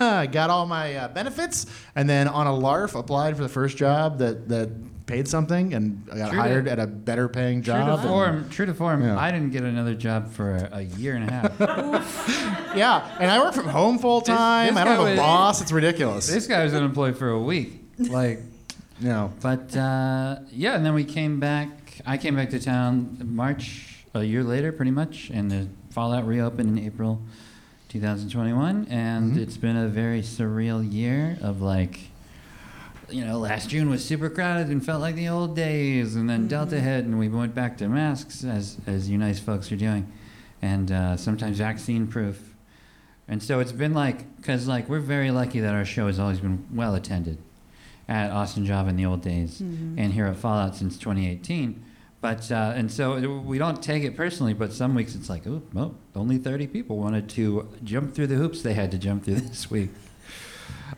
[0.00, 3.76] uh, got all my uh, benefits, and then on a LARF applied for the first
[3.76, 4.68] job that that
[5.08, 7.78] paid something, and I got True to- hired at a better paying job.
[7.84, 8.02] True job.
[8.02, 9.02] to form, true to form.
[9.02, 9.18] Yeah.
[9.18, 12.48] I didn't get another job for a, a year and a half.
[12.76, 14.74] Yeah, and I work from home full time.
[14.74, 15.60] this I don't have a was- boss.
[15.62, 16.26] It's ridiculous.
[16.28, 17.72] this guy was unemployed for a week.
[17.98, 18.38] Like,
[19.00, 19.32] no.
[19.40, 21.68] but uh, yeah, and then we came back.
[22.06, 26.78] I came back to town March a year later, pretty much, and the Fallout reopened
[26.78, 27.20] in April
[27.88, 29.40] 2021, and Mm-hmm.
[29.42, 32.07] it's been a very surreal year of like.
[33.10, 36.46] You know, last June was super crowded and felt like the old days, and then
[36.46, 40.10] Delta hit, and we went back to masks, as as you nice folks are doing,
[40.60, 42.54] and uh, sometimes vaccine proof.
[43.26, 46.40] And so it's been like, because like we're very lucky that our show has always
[46.40, 47.38] been well attended
[48.08, 51.84] at Austin Java in the old days and here at Fallout since 2018.
[52.22, 55.46] But, uh, and so it- we don't take it personally, but some weeks it's like,
[55.46, 59.24] oh, well, only 30 people wanted to jump through the hoops they had to jump
[59.24, 59.90] through this week.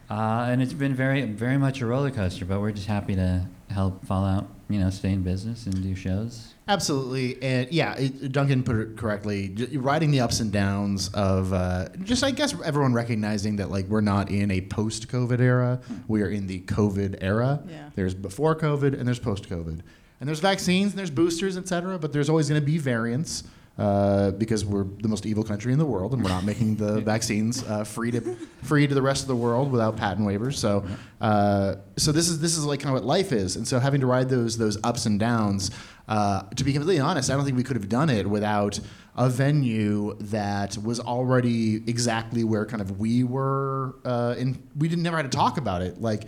[0.09, 3.47] Uh, and it's been very, very much a roller coaster, but we're just happy to
[3.71, 6.55] help Fallout, you know, stay in business and do shows.
[6.67, 9.51] Absolutely, and yeah, it, Duncan put it correctly.
[9.51, 13.87] J- Riding the ups and downs of uh, just, I guess, everyone recognizing that like
[13.87, 15.81] we're not in a post-COVID era.
[16.09, 17.63] We are in the COVID era.
[17.69, 17.91] Yeah.
[17.95, 19.81] There's before COVID and there's post-COVID,
[20.21, 21.99] and there's vaccines and there's boosters, et cetera.
[21.99, 23.45] But there's always going to be variants.
[23.81, 27.01] Uh, because we're the most evil country in the world, and we're not making the
[27.13, 28.21] vaccines uh, free to
[28.63, 30.57] free to the rest of the world without patent waivers.
[30.57, 30.85] So,
[31.23, 34.03] uh, so this is this is like kind of what life is, and so having
[34.03, 35.71] to ride those those ups and downs.
[36.07, 38.79] Uh, to be completely honest, I don't think we could have done it without
[39.17, 43.95] a venue that was already exactly where kind of we were.
[44.05, 46.25] Uh, in we didn't never had to talk about it, like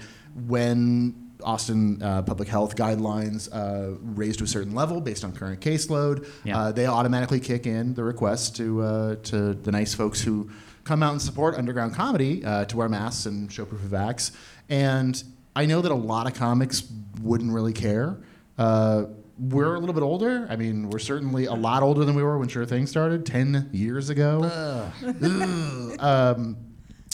[0.47, 5.61] when Austin uh, public health guidelines uh, raised to a certain level based on current
[5.61, 6.29] caseload.
[6.45, 6.59] Yeah.
[6.59, 10.51] Uh, they automatically kick in the request to uh, to the nice folks who
[10.85, 14.33] come out and support underground comedy uh, to wear masks and show proof of vax.
[14.69, 15.23] And
[15.55, 16.83] I know that a lot of comics
[17.21, 18.19] wouldn't really care.
[18.59, 19.05] Uh,
[19.39, 20.47] we're a little bit older.
[20.51, 23.69] I mean, we're certainly a lot older than we were when Sure Thing started ten
[23.73, 24.45] years ago.
[24.45, 25.97] Ugh.
[26.01, 26.57] um,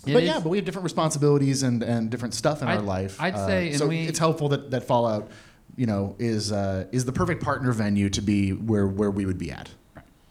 [0.08, 2.74] It but is- yeah, but we have different responsibilities and, and different stuff in our
[2.78, 3.20] I'd- life.
[3.20, 5.28] I'd Uh, say, and so we- it's helpful that, that Fallout,
[5.76, 9.38] you know, is uh, is the perfect partner venue to be where where we would
[9.38, 9.68] be at.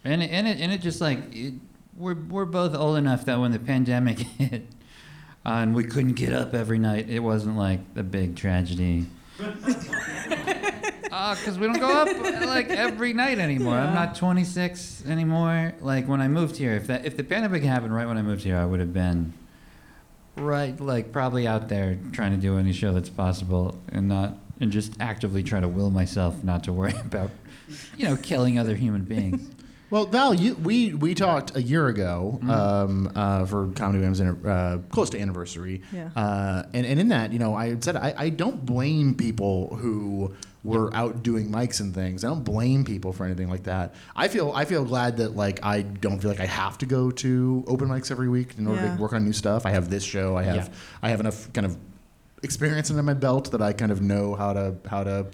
[0.03, 1.53] And it, and it, and it just like it,
[1.95, 4.65] we're we're both old enough that when the pandemic hit
[5.45, 9.05] uh, and we couldn't get up every night, it wasn't like a big tragedy.
[11.35, 12.07] Because we don't go up
[12.45, 13.73] like every night anymore.
[13.75, 15.73] I'm not 26 anymore.
[15.81, 18.43] Like when I moved here, if that if the pandemic happened right when I moved
[18.43, 19.33] here, I would have been
[20.37, 24.71] right like probably out there trying to do any show that's possible and not and
[24.71, 27.31] just actively try to will myself not to worry about
[27.97, 29.49] you know killing other human beings.
[29.89, 32.49] Well, Val, you, we we talked a year ago Mm-hmm.
[32.51, 36.09] um, uh, for Comedy Wham's uh, close to anniversary, Yeah.
[36.13, 40.33] uh, and and in that, you know, I said I, I don't blame people who
[40.67, 42.23] were out doing mics and things.
[42.23, 43.95] I don't blame people for anything like that.
[44.15, 47.09] I feel I feel glad that like I don't feel like I have to go
[47.11, 48.95] to open mics every week in order Yeah.
[48.95, 49.65] to work on new stuff.
[49.65, 50.35] I have this show.
[50.37, 50.67] I have Yeah.
[51.01, 51.77] I have enough kind of
[52.43, 55.27] experience under my belt that I kind of know how to how to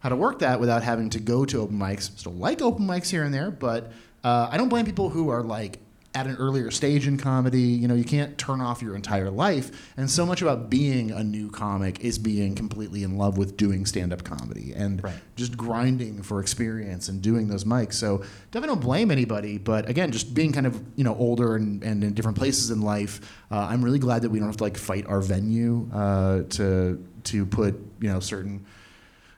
[0.00, 2.16] how to work that without having to go to open mics.
[2.18, 3.92] Still like open mics here and there, but
[4.24, 5.80] uh, I don't blame people who are like
[6.14, 7.60] at an earlier stage in comedy.
[7.60, 9.92] You know, you can't turn off your entire life.
[9.96, 13.86] And so much about being a new comic is being completely in love with doing
[13.86, 15.02] stand up comedy and
[15.36, 17.94] just grinding for experience and doing those mics.
[17.94, 18.18] So
[18.50, 19.58] definitely don't blame anybody.
[19.58, 22.80] But again, just being kind of, you know, older and, and in different places in
[22.80, 26.42] life, uh, I'm really glad that we don't have to like fight our venue uh,
[26.50, 28.64] to to put, you know, certain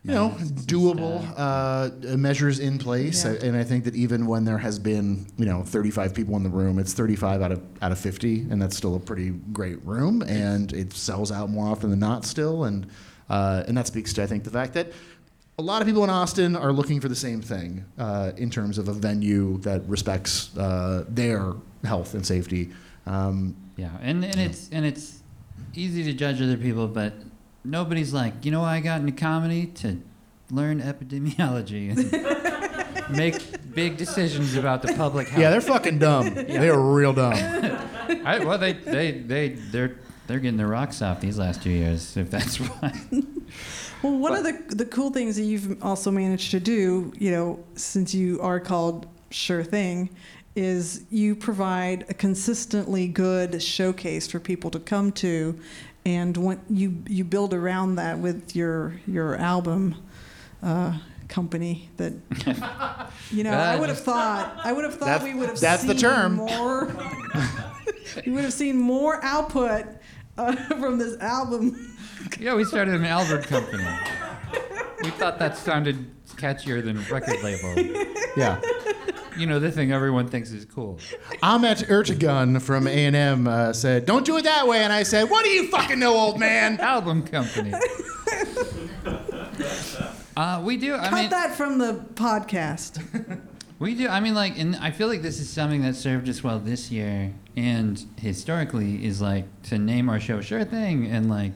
[0.02, 0.30] you know,
[0.66, 3.32] doable uh, measures in place, Yeah.
[3.42, 6.48] and I think that even when there has been, you know, 35 people in the
[6.48, 10.22] room, it's 35 out of out of 50, and that's still a pretty great room,
[10.22, 12.86] and it sells out more often than not still, and
[13.28, 14.90] uh, and that speaks to I think the fact that
[15.58, 18.78] a lot of people in Austin are looking for the same thing uh, in terms
[18.78, 21.52] of a venue that respects uh, their
[21.84, 22.70] health and safety.
[23.06, 25.20] Um, Yeah, and, and it's and it's
[25.74, 27.12] easy to judge other people, but
[27.64, 30.00] nobody's like, you know, why I got into comedy to
[30.50, 35.40] learn epidemiology and make big decisions about the public health.
[35.40, 36.34] yeah, they're fucking dumb.
[36.34, 37.34] They are real dumb.
[38.24, 39.96] I, well, they they they they're
[40.26, 42.92] they're getting their rocks off these last two years, if that's why.
[44.02, 47.62] Well, one of the the cool things that you've also managed to do, you know,
[47.74, 50.10] since you are called Sure Thing,
[50.56, 55.58] is you provide a consistently good showcase for people to come to,
[56.06, 59.94] and when you you build around that with your your album
[60.62, 60.96] uh,
[61.28, 62.12] company that
[63.30, 65.84] you know I would have thought I would have thought That's- we would have that's
[65.84, 66.34] the term.
[66.36, 66.88] more
[68.24, 69.84] you would have seen more output
[70.38, 71.96] uh, from this album.
[72.38, 73.84] yeah, we started an Albert company.
[75.02, 77.74] We thought that sounded catchier than record label.
[78.36, 78.60] Yeah.
[79.40, 80.98] You know, the thing everyone thinks is cool.
[81.42, 85.44] Ahmet Ertegun from A&M uh, said, "Don't do it that way," and I said, "What
[85.44, 87.72] do you fucking know, old man?" Album company.
[90.36, 90.94] Uh, we do.
[90.94, 93.02] I Cut mean, that from the podcast.
[93.78, 94.08] We do.
[94.08, 96.90] I mean, like, and I feel like this is something that served us well this
[96.90, 101.54] year, and historically is like to name our show "Sure Thing," and like,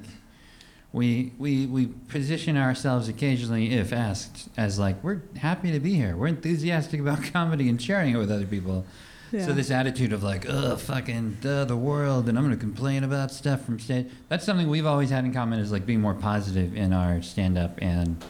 [0.95, 6.17] we we we position ourselves occasionally, if asked, as like we're happy to be here.
[6.17, 8.87] We're enthusiastic about comedy and sharing it with other people.
[9.33, 9.47] Yeah.
[9.47, 13.33] So this attitude of like, ugh, fucking duh, the world, and I'm gonna complain about
[13.33, 14.07] stuff from stage.
[14.29, 17.77] That's something we've always had in common is like being more positive in our stand-up
[17.83, 18.25] and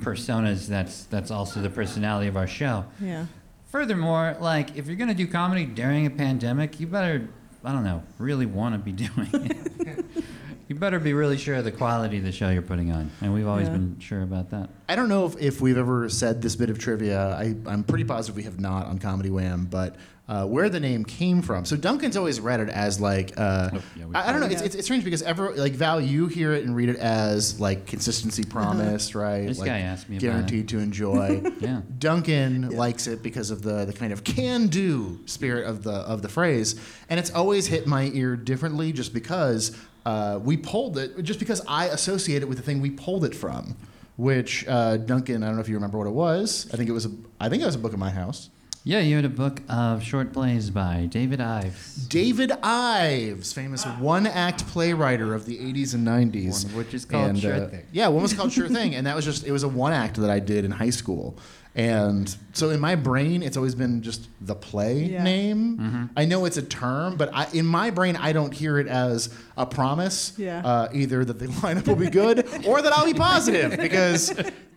[0.00, 0.66] personas.
[0.66, 2.86] That's that's also the personality of our show.
[2.98, 3.26] Yeah.
[3.66, 7.28] Furthermore, like if you're gonna do comedy during a pandemic, you better,
[7.62, 10.24] I don't know, really want to be doing it.
[10.72, 13.32] you better be really sure of the quality of the show you're putting on, and
[13.34, 13.74] we've always Yeah.
[13.74, 14.70] been sure about that.
[14.88, 17.34] I don't know if, if we've ever said this bit of trivia.
[17.36, 19.96] I, I'm pretty positive we have not on Comedy Wham, but
[20.28, 21.64] uh, where the name came from.
[21.66, 23.70] So Duncan's always read it as like, uh,
[24.14, 24.46] I, I don't know.
[24.46, 27.60] It's, it's, it's strange because ever like Val, you hear it and read it as
[27.60, 29.46] like consistency promised, right?
[29.46, 30.30] This like, guy asked me about it.
[30.30, 31.42] guaranteed to enjoy.
[31.62, 31.82] Yeah.
[31.98, 36.20] Duncan likes it because of the the kind of can do spirit of the of
[36.22, 36.74] the phrase,
[37.08, 41.62] and it's always hit my ear differently just because uh, we pulled it, just because
[41.66, 43.76] I associate it with the thing we pulled it from.
[44.18, 46.68] Which uh, Duncan, I don't know if you remember what it was.
[46.72, 47.10] I think it was a,
[47.40, 48.50] I think it was a book of my house.
[48.84, 51.94] Yeah, you had a book of short plays by David Ives.
[52.08, 56.64] David Ives, famous one act playwright of the 80s and 90s.
[56.66, 57.86] One which is called Sure uh, Thing.
[57.92, 58.96] Yeah, one was called Sure Thing.
[58.96, 61.38] And that was just, it was a one act that I did in high school.
[61.74, 65.22] And so in my brain, it's always been just the play Yeah.
[65.22, 65.78] name.
[65.78, 66.04] Mm-hmm.
[66.16, 69.34] I know it's a term, but I, in my brain, I don't hear it as
[69.56, 70.34] a promise.
[70.36, 70.60] Yeah.
[70.64, 73.78] Uh, either that the lineup will be good or that I'll be positive.
[73.78, 74.34] Because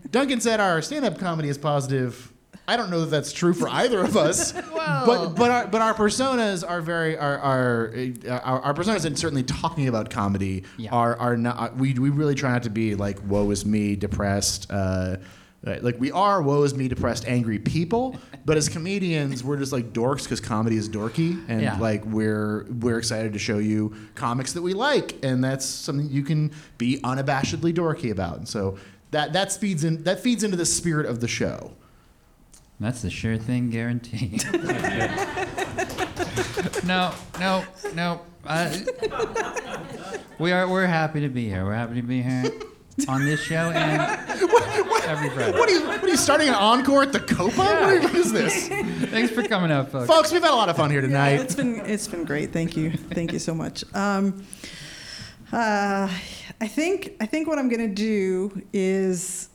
[0.09, 2.31] Duncan said our stand up comedy is positive.
[2.67, 5.93] I don't know that that's true for either of us, but but our but our
[5.93, 7.93] personas are very are are
[8.27, 10.89] uh, our, our personas and certainly talking about comedy Yeah.
[10.91, 14.65] are are not we we really try not to be like woe is me depressed
[14.71, 15.17] uh,
[15.65, 19.71] uh, like we are woe is me depressed angry people but as comedians we're just
[19.71, 21.77] like dorks because comedy is dorky and Yeah.
[21.79, 26.23] like we're we're excited to show you comics that we like and that's something you
[26.23, 28.77] can be unabashedly dorky about and so
[29.11, 31.71] that that feeds in that feeds into the spirit of the show
[32.79, 34.37] That's the sure thing guarantee.
[36.83, 38.21] no, no, no.
[38.45, 38.69] Uh,
[40.39, 41.63] we are we're happy to be here.
[41.65, 42.51] We're happy to be here
[43.07, 44.01] on this show and
[45.05, 45.51] every Friday.
[45.57, 47.57] What are you, what are you starting an encore at the Copa?
[47.57, 48.67] What, are- what is this?
[49.09, 50.07] Thanks for coming out, folks.
[50.07, 51.41] Folks, we've had a lot of fun here tonight.
[51.41, 52.53] It's been it's been great.
[52.53, 52.91] Thank you.
[52.91, 53.83] Thank you so much.
[53.93, 54.43] Um,
[55.51, 56.09] uh,
[56.61, 59.49] I think I think what I'm gonna do is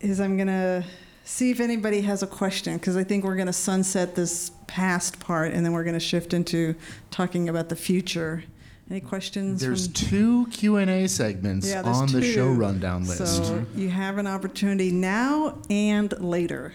[0.00, 0.84] is I'm gonna
[1.24, 5.52] see if anybody has a question because I think we're gonna sunset this past part
[5.52, 6.74] and then we're gonna shift into
[7.10, 8.44] talking about the future.
[8.90, 9.60] Any questions?
[9.60, 12.32] There's from- two Q&A segments Yeah, there's on the two.
[12.32, 13.18] show rundown list.
[13.44, 16.74] So you have an opportunity now and later.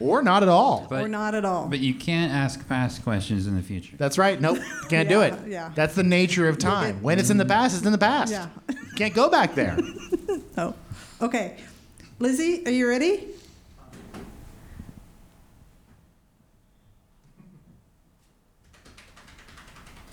[0.00, 0.86] or not at all.
[0.90, 1.66] But, or not at all.
[1.68, 3.96] But you can't ask past questions in the future.
[3.96, 4.40] That's right.
[4.40, 5.32] Nope, can't do it.
[5.42, 5.72] Yeah, yeah.
[5.74, 7.02] That's the nature of time.
[7.02, 8.30] When it's in the past, it's in the past.
[8.32, 8.48] Yeah.
[8.96, 9.76] Can't go back there.
[10.56, 10.74] Oh,
[11.22, 11.56] okay.
[12.18, 13.28] Lizzie, are you ready?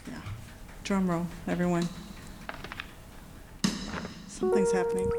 [0.08, 0.22] Yeah.
[0.86, 1.90] Drum roll, everyone.
[4.28, 5.10] Something's happening.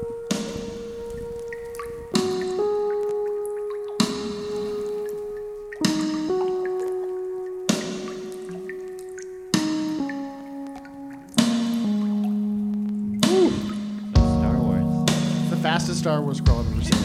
[14.15, 15.05] Star Wars.
[15.49, 17.03] The fastest Star Wars scroll I've ever seen.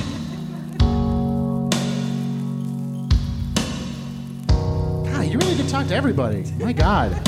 [5.13, 6.45] God, you really did talk to everybody.
[6.61, 7.21] My God.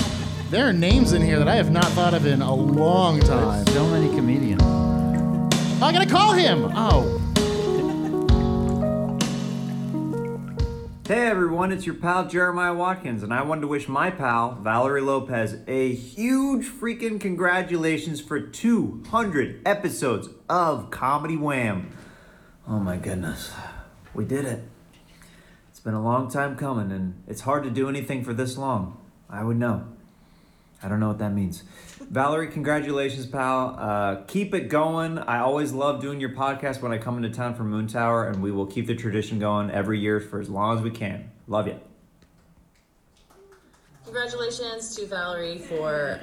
[0.55, 3.67] There are names in here that I have not thought of in a long time.
[3.67, 4.63] So many comedians.
[4.63, 6.71] Oh, I gotta call him.
[6.77, 7.21] Oh.
[11.09, 15.01] Hey everyone, it's your pal Jeremiah Watkins, and I wanted to wish my pal Valerie
[15.01, 21.91] Lopez a huge freaking congratulations for 200 episodes of Comedy Wham.
[22.69, 23.51] Oh my goodness,
[24.15, 24.63] we did it.
[25.71, 29.01] It's been a long time coming, and it's hard to do anything for this long.
[29.29, 29.89] I would know.
[30.85, 31.63] I don't know what that means.
[32.11, 33.75] Valerie, congratulations, pal.
[33.79, 35.19] Uh, keep it going.
[35.19, 38.51] I always love doing your podcast when I come into town for Moontower, and we
[38.53, 41.31] will keep the tradition going every year for as long as we can.
[41.47, 41.81] Love you.
[44.05, 46.21] Congratulations to Valerie for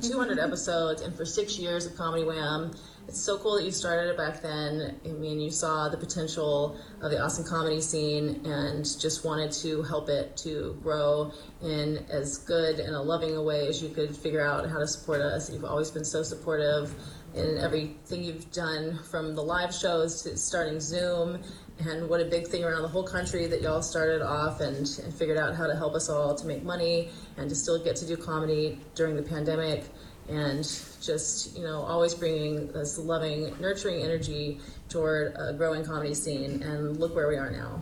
[0.00, 2.70] 200 episodes and for six years of Comedy Wham.
[3.06, 4.98] It's so cool that you started it back then.
[5.04, 9.82] I mean, you saw the potential of the Austin comedy scene and just wanted to
[9.82, 11.30] help it to grow
[11.62, 14.86] in as good and a loving a way as you could figure out how to
[14.86, 15.52] support us.
[15.52, 16.94] You've always been so supportive
[17.34, 21.42] in everything you've done from the live shows to starting Zoom
[21.80, 25.12] and what a big thing around the whole country that y'all started off and, and
[25.12, 28.06] figured out how to help us all to make money and to still get to
[28.06, 29.84] do comedy during the pandemic
[30.28, 30.62] and
[31.02, 34.58] just you know always bringing this loving nurturing energy
[34.88, 37.78] toward a growing comedy scene and look where we are now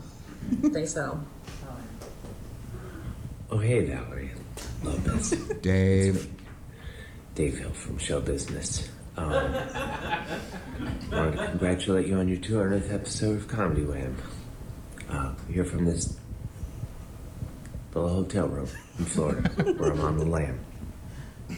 [0.72, 1.24] thanks val
[3.50, 4.31] Oh, hey, Valerie
[4.83, 5.31] Lopez.
[5.61, 6.26] Dave.
[7.35, 8.88] Dave Hill from Show Business.
[9.18, 9.31] Um,
[11.12, 14.16] wanted to congratulate you on your 200th episode of Comedy Wham.
[15.11, 16.16] Uh, you're from this
[17.94, 20.59] little hotel room in Florida where I'm on the lam.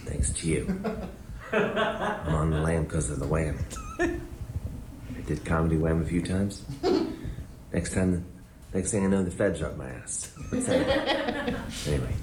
[0.04, 0.80] Thanks to you.
[1.52, 3.59] I'm on the lam because of the wham.
[4.00, 4.11] I
[5.26, 6.62] did Comedy Wham a few times.
[7.72, 8.24] Next time,
[8.72, 10.33] next thing I know, the feds are up my ass.
[10.50, 11.54] What's that?
[11.87, 12.14] Anyway,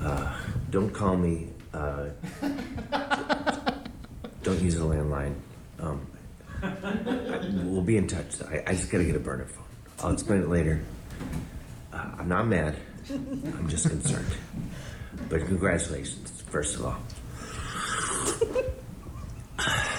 [0.00, 1.48] uh, don't call me.
[1.72, 2.06] Uh,
[4.42, 5.34] don't use a landline.
[5.80, 6.06] Um,
[7.64, 8.42] we'll be in touch.
[8.42, 9.64] I, I just gotta get a burner phone.
[10.00, 10.82] I'll explain it later.
[11.92, 12.76] Uh, I'm not mad.
[13.10, 14.26] I'm just concerned.
[15.28, 16.96] But congratulations, first of all.
[19.58, 19.90] I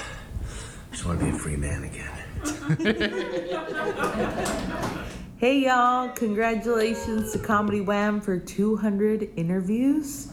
[0.89, 2.09] Just want to be a free man again.
[5.37, 10.31] Hey y'all, congratulations to Comedy Wham for 200 interviews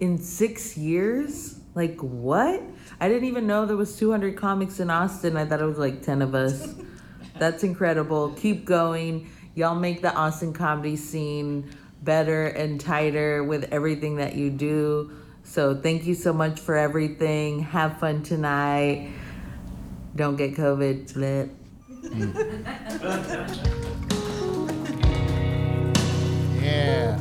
[0.00, 1.60] in six years.
[1.74, 2.62] Like, what?
[3.00, 5.38] I didn't even know there was 200 comics in Austin.
[5.38, 6.74] I thought it was like 10 of us.
[7.38, 8.32] That's incredible.
[8.34, 9.30] Keep going.
[9.54, 11.70] Y'all make the Austin comedy scene
[12.02, 15.10] better and tighter with everything that you do.
[15.44, 17.60] So, thank you so much for everything.
[17.60, 19.10] Have fun tonight.
[20.14, 21.08] Don't get COVID.
[21.08, 21.50] Split.
[26.60, 27.18] Yeah.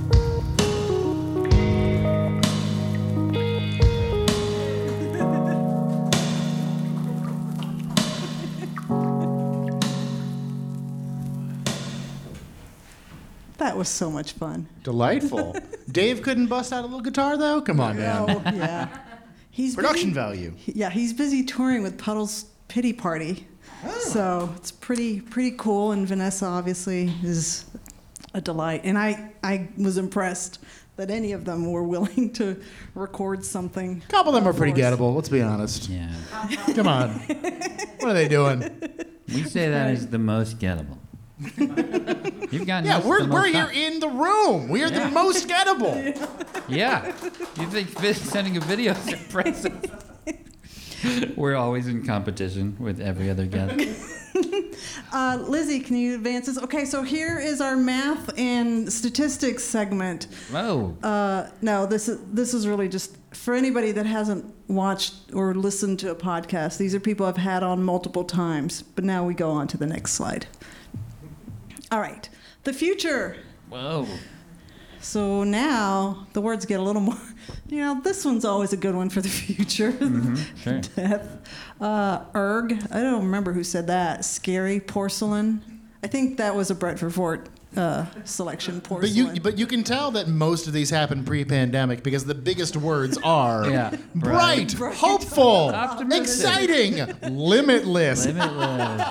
[13.77, 14.67] That was so much fun.
[14.81, 15.55] Delightful.
[15.91, 17.61] Dave couldn't bust out a little guitar though.
[17.61, 18.25] Come on, man.
[18.27, 18.89] Oh, yeah.
[19.51, 20.53] He's Production busy- value.
[20.65, 23.45] Yeah, he's busy touring with Puddles Pity Party.
[23.85, 23.89] Oh.
[23.99, 27.65] So it's pretty pretty cool and Vanessa obviously is
[28.33, 28.81] a delight.
[28.83, 30.57] And I, I was impressed
[30.95, 32.59] that any of them were willing to
[32.95, 34.01] record something.
[34.03, 35.13] A couple of them are pretty gettable.
[35.13, 35.87] Let's be honest.
[35.87, 36.11] Yeah.
[36.73, 37.11] Come on.
[37.99, 38.81] What are they doing?
[39.27, 40.96] We say that is the most gettable.
[41.57, 44.69] You've gotten Yeah, we're, the we're here in the room.
[44.69, 45.95] We are the most gettable.
[46.69, 47.05] Yeah.
[47.57, 49.89] You think vi- sending a video is impressive?
[51.37, 54.33] We're always in competition with every other guest.
[55.13, 56.57] Uh, Lizzie, can you advance this?
[56.57, 60.27] Okay, so here is our math and statistics segment.
[60.51, 60.97] Whoa.
[61.01, 65.99] Uh, no, this is this is really just for anybody that hasn't watched or listened
[65.99, 66.77] to a podcast.
[66.77, 68.81] These are people I've had on multiple times.
[68.81, 70.47] But now we go on to the next slide.
[71.91, 72.27] All right.
[72.63, 73.37] the future.
[73.69, 74.07] Whoa.
[74.99, 77.17] So now the words get a little more.
[77.69, 79.91] You know, this one's always a good one for the future.
[80.63, 80.79] Sure.
[80.95, 81.37] Death.
[81.81, 82.73] Uh, erg.
[82.91, 84.23] I don't remember who said that.
[84.23, 85.81] Scary porcelain.
[86.01, 88.81] I think that was a Bradford Fort uh, selection.
[88.89, 92.75] But you, but you can tell that most of these happen pre-pandemic because the biggest
[92.77, 93.95] words are Yeah.
[94.15, 94.95] bright, Bright.
[94.97, 95.69] hopeful,
[96.11, 96.95] exciting,
[97.29, 98.25] limitless.
[98.25, 99.01] Limitless.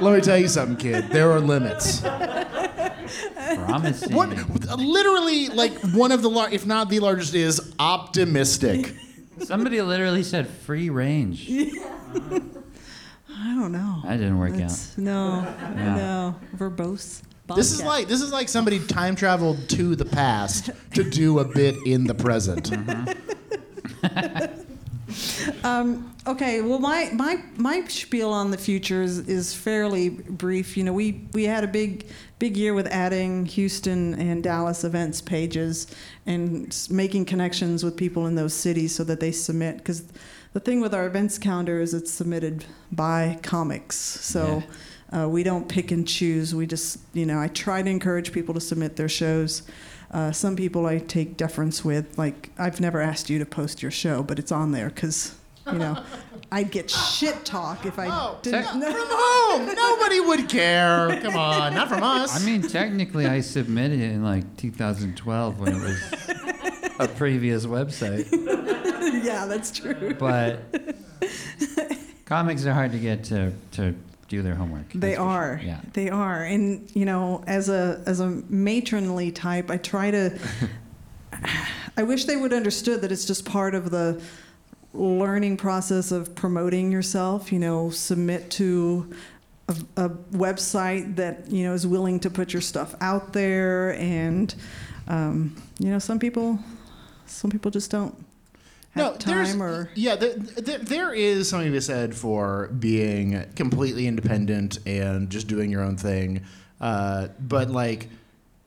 [0.00, 1.08] Let me tell you something, kid.
[1.10, 2.00] There are limits.
[2.00, 4.14] Promising.
[4.14, 4.30] What,
[4.78, 8.94] literally, like one of the, lar- if not the largest, is optimistic.
[9.40, 11.48] Somebody literally said free range.
[13.36, 14.00] I don't know.
[14.04, 14.72] That didn't work out.
[14.96, 15.42] No,
[15.76, 15.94] Yeah.
[15.96, 16.34] no.
[16.56, 17.22] Verbose.
[17.54, 21.44] This is like this is like somebody time traveled to the past to do a
[21.44, 22.72] bit in the present.
[25.62, 30.76] Um, okay, well, my, my, my spiel on the future is, is fairly brief.
[30.76, 32.06] You know, we, we had a big,
[32.38, 35.86] big year with adding Houston and Dallas events pages
[36.26, 39.78] and making connections with people in those cities so that they submit.
[39.78, 40.04] Because
[40.52, 43.96] the thing with our events calendar is it's submitted by comics.
[43.96, 44.62] So
[45.16, 46.54] uh, we don't pick and choose.
[46.54, 49.62] We just, you know, I try to encourage people to submit their shows.
[50.10, 53.90] Uh, some people I take deference with, like I've never asked you to post your
[53.90, 55.34] show, but it's on there because
[55.66, 56.02] you know
[56.52, 58.64] I'd get shit talk if I Oh, didn't.
[58.64, 59.74] from whom?
[59.74, 61.18] Nobody would care.
[61.20, 62.40] Come on, not from us.
[62.40, 68.28] I mean, technically, I submitted it in like 2012 when it was a previous website.
[69.24, 70.14] yeah, that's true.
[70.14, 70.60] But
[72.24, 73.94] comics are hard to get to, to
[74.28, 74.92] do their homework.
[74.92, 75.24] They for sure.
[75.24, 75.60] are.
[75.62, 75.80] Yeah.
[75.92, 76.42] They are.
[76.42, 80.38] And you know, as a as a matronly type, I try to
[81.96, 84.22] I wish they would understood that it's just part of the
[84.92, 89.12] learning process of promoting yourself, you know, submit to
[89.68, 94.54] a, a website that, you know, is willing to put your stuff out there and
[95.06, 96.58] um, you know, some people
[97.26, 98.23] some people just don't
[98.94, 104.06] have there's- or yeah, there, there, there is something to be said for being completely
[104.06, 106.42] independent and just doing your own thing.
[106.80, 108.08] Uh, but like,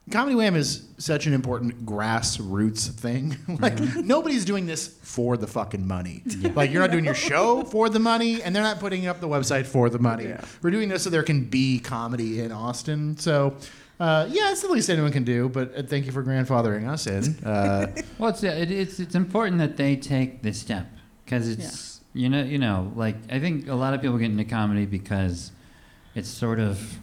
[0.09, 3.35] Comedy Wham is such an important grassroots thing.
[3.59, 6.23] like, nobody's doing this for the fucking money.
[6.55, 9.27] Like, you're not doing your show for the money, and they're not putting up the
[9.27, 10.33] website for the money.
[10.61, 13.17] We're doing this so there can be comedy in Austin.
[13.17, 13.55] So.
[13.99, 17.07] Uh, yeah, it's the least anyone can do, but uh, thank you for grandfathering us
[17.07, 17.35] in.
[17.45, 17.87] Uh,
[18.19, 20.87] Well, it's, it, it's it's important that they take this step
[21.25, 24.43] because it's you know you know like I think a lot of people get into
[24.45, 25.51] comedy because
[26.15, 26.99] it's sort of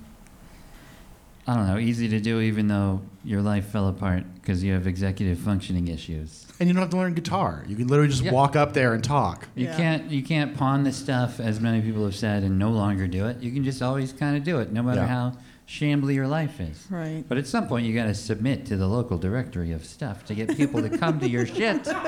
[1.46, 4.86] I don't know easy to do even though your life fell apart because you have
[4.86, 6.46] executive functioning issues.
[6.60, 7.64] and you don't have to learn guitar.
[7.66, 8.32] You can literally just Yeah.
[8.32, 9.48] walk up there and talk.
[9.56, 9.76] You Yeah.
[9.76, 13.26] can't you can't pawn this stuff as many people have said and no longer do
[13.26, 13.42] it.
[13.42, 15.06] You can just always kind of do it no matter Yeah.
[15.08, 15.32] how
[15.66, 16.86] shambly your life is.
[16.90, 17.24] right.
[17.28, 20.34] But at some point, you got to submit to the local directory of stuff to
[20.34, 21.88] get people to come to your shit.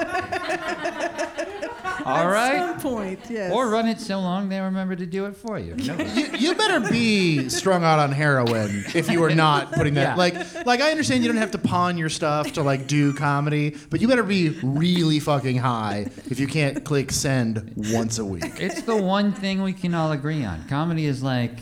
[2.04, 2.58] All At right.
[2.58, 3.52] some point, yes.
[3.52, 5.74] Or run it so long they remember to do it for you.
[5.86, 5.96] No.
[6.04, 10.14] you, you better be strung out on heroin if you are not putting that Yeah.
[10.16, 13.76] like like I understand you don't have to pawn your stuff to like do comedy,
[13.90, 18.60] but you better be really fucking high if you can't click send once a week.
[18.60, 20.66] it's the one thing we can all agree on.
[20.68, 21.58] Comedy is like,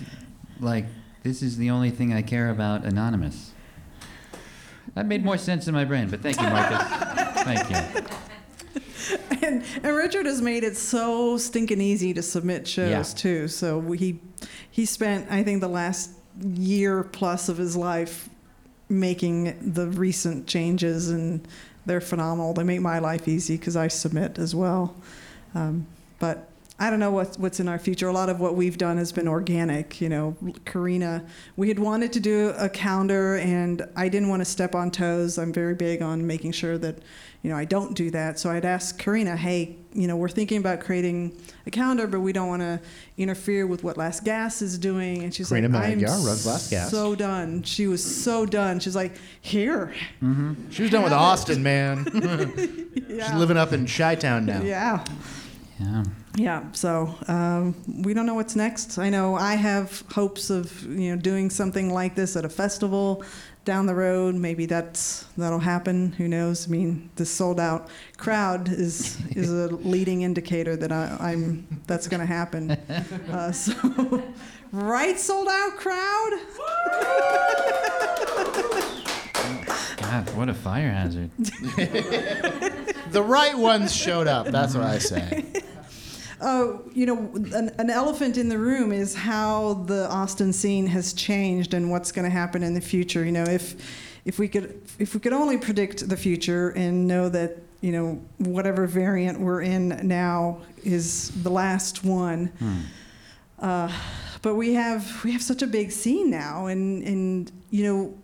[0.61, 0.85] like
[1.25, 2.85] this is the only thing I care about.
[2.85, 3.51] Anonymous.
[4.95, 6.79] That made more sense in my brain, but thank you, Marcus.
[7.43, 8.07] thank you.
[9.43, 13.03] and, and Richard has made it so stinking easy to submit shows Yeah.
[13.21, 13.49] too.
[13.49, 14.21] So we- he
[14.71, 16.11] he spent I think the last
[16.41, 18.29] year plus of his life
[18.89, 21.47] making the recent changes, and
[21.87, 22.53] they're phenomenal.
[22.55, 24.95] They make my life easy because I submit as well.
[25.55, 25.87] Um,
[26.19, 28.09] but I don't know what, what's in our future.
[28.09, 30.01] A lot of what we've done has been organic.
[30.01, 31.25] You know, Karina,
[31.57, 35.39] we had wanted to do a calendar, and I didn't want to step on toes.
[35.39, 36.99] I'm very big on making sure that,
[37.43, 38.41] you know, I don't do that.
[38.41, 42.33] So I'd ask Karina, hey, you know, we're thinking about creating a calendar, but we
[42.33, 42.81] don't want to
[43.19, 45.23] interfere with what Last Gas is doing.
[45.23, 46.91] And she's Karina like, I'm Magyar runs Last Gas.
[46.91, 47.63] so done.
[47.63, 48.81] She was so done.
[48.81, 49.95] She's like, here.
[50.21, 50.71] Mm-hmm.
[50.71, 52.05] She was done with Austin, man.
[52.97, 54.61] She's living up in Chi Town now.
[54.61, 55.05] Yeah.
[55.79, 56.03] Yeah.
[56.37, 58.99] Yeah, so um, we don't know what's next.
[58.99, 63.23] I know I have hopes of you know doing something like this at a festival
[63.65, 64.35] down the road.
[64.35, 66.13] Maybe that's that'll happen.
[66.13, 66.67] Who knows?
[66.67, 72.09] I mean, the sold out crowd is is a leading indicator that I, I'm that's
[72.09, 72.77] going to happen.
[73.31, 74.23] Uh, so,
[74.71, 76.33] right, sold out crowd.
[79.97, 81.31] God, what a fire hazard.
[83.11, 84.49] The right ones showed up.
[84.49, 85.45] That's what I say.
[86.41, 91.13] Uh, you know, an, an elephant in the room is how the Austin scene has
[91.13, 93.25] changed and what's going to happen in the future.
[93.25, 93.75] You know, if
[94.25, 98.21] if we could if we could only predict the future and know that you know
[98.39, 102.51] whatever variant we're in now is the last one.
[103.59, 103.93] Uh,
[104.43, 108.19] but we have we have such a big scene now, and and you know,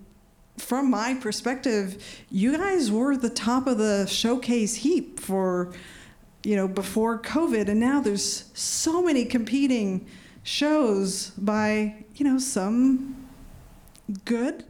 [0.58, 5.72] from my perspective, you guys were the top of the showcase heap for
[6.42, 10.06] you know before COVID, and now there's so many competing
[10.42, 13.28] shows by you know some
[14.24, 14.64] good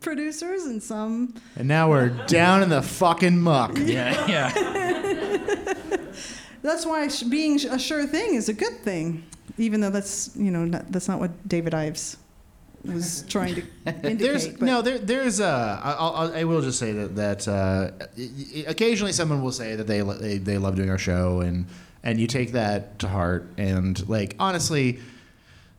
[0.00, 3.72] producers and some And now we're down in the fucking muck.
[3.76, 5.74] Yeah, yeah.
[6.62, 9.24] That's why sh- being sh- a sure thing is a good thing,
[9.58, 12.16] even though that's you know not, that's not what David Ives
[12.84, 14.18] was trying to indicate.
[14.18, 17.48] There's but- no there, there's uh, I- I'll, I'll, I will just say that that
[17.48, 17.90] uh,
[18.66, 21.66] occasionally someone will say that they, they they love doing our show and
[22.02, 24.98] and you take that to heart and like honestly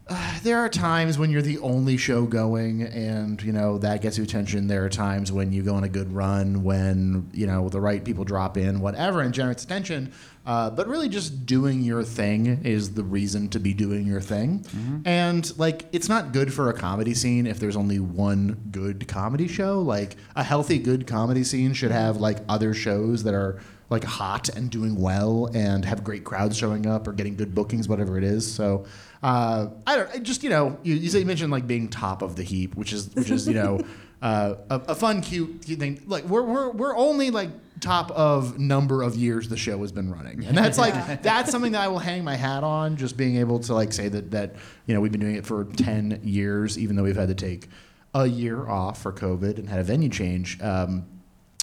[0.09, 4.17] uh, there are times when you're the only show going and you know that gets
[4.17, 7.69] you attention there are times when you go on a good run when you know
[7.69, 10.11] the right people drop in whatever and generates attention
[10.45, 14.65] uh, but really just doing your thing is the reason to be doing your thing.
[15.05, 19.47] And like it's not good for a comedy scene if there's only one good comedy
[19.47, 19.79] show.
[19.79, 24.49] Like a healthy good comedy scene should have like other shows that are like hot
[24.49, 28.23] and doing well and have great crowds showing up or getting good bookings whatever it
[28.23, 28.51] is.
[28.51, 28.85] So
[29.21, 32.21] uh, I don't I just you know you, you say you mentioned like being top
[32.21, 33.79] of the heap, which is which is you know
[34.23, 36.01] uh, a, a fun cute, cute thing.
[36.07, 37.49] Like we're, we're we're only like
[37.81, 41.73] top of number of years the show has been running, and that's like that's something
[41.73, 42.95] that I will hang my hat on.
[42.95, 44.55] Just being able to like say that that
[44.85, 47.67] you know we've been doing it for ten years, even though we've had to take
[48.13, 50.61] a year off for COVID and had a venue change.
[50.61, 51.05] Um,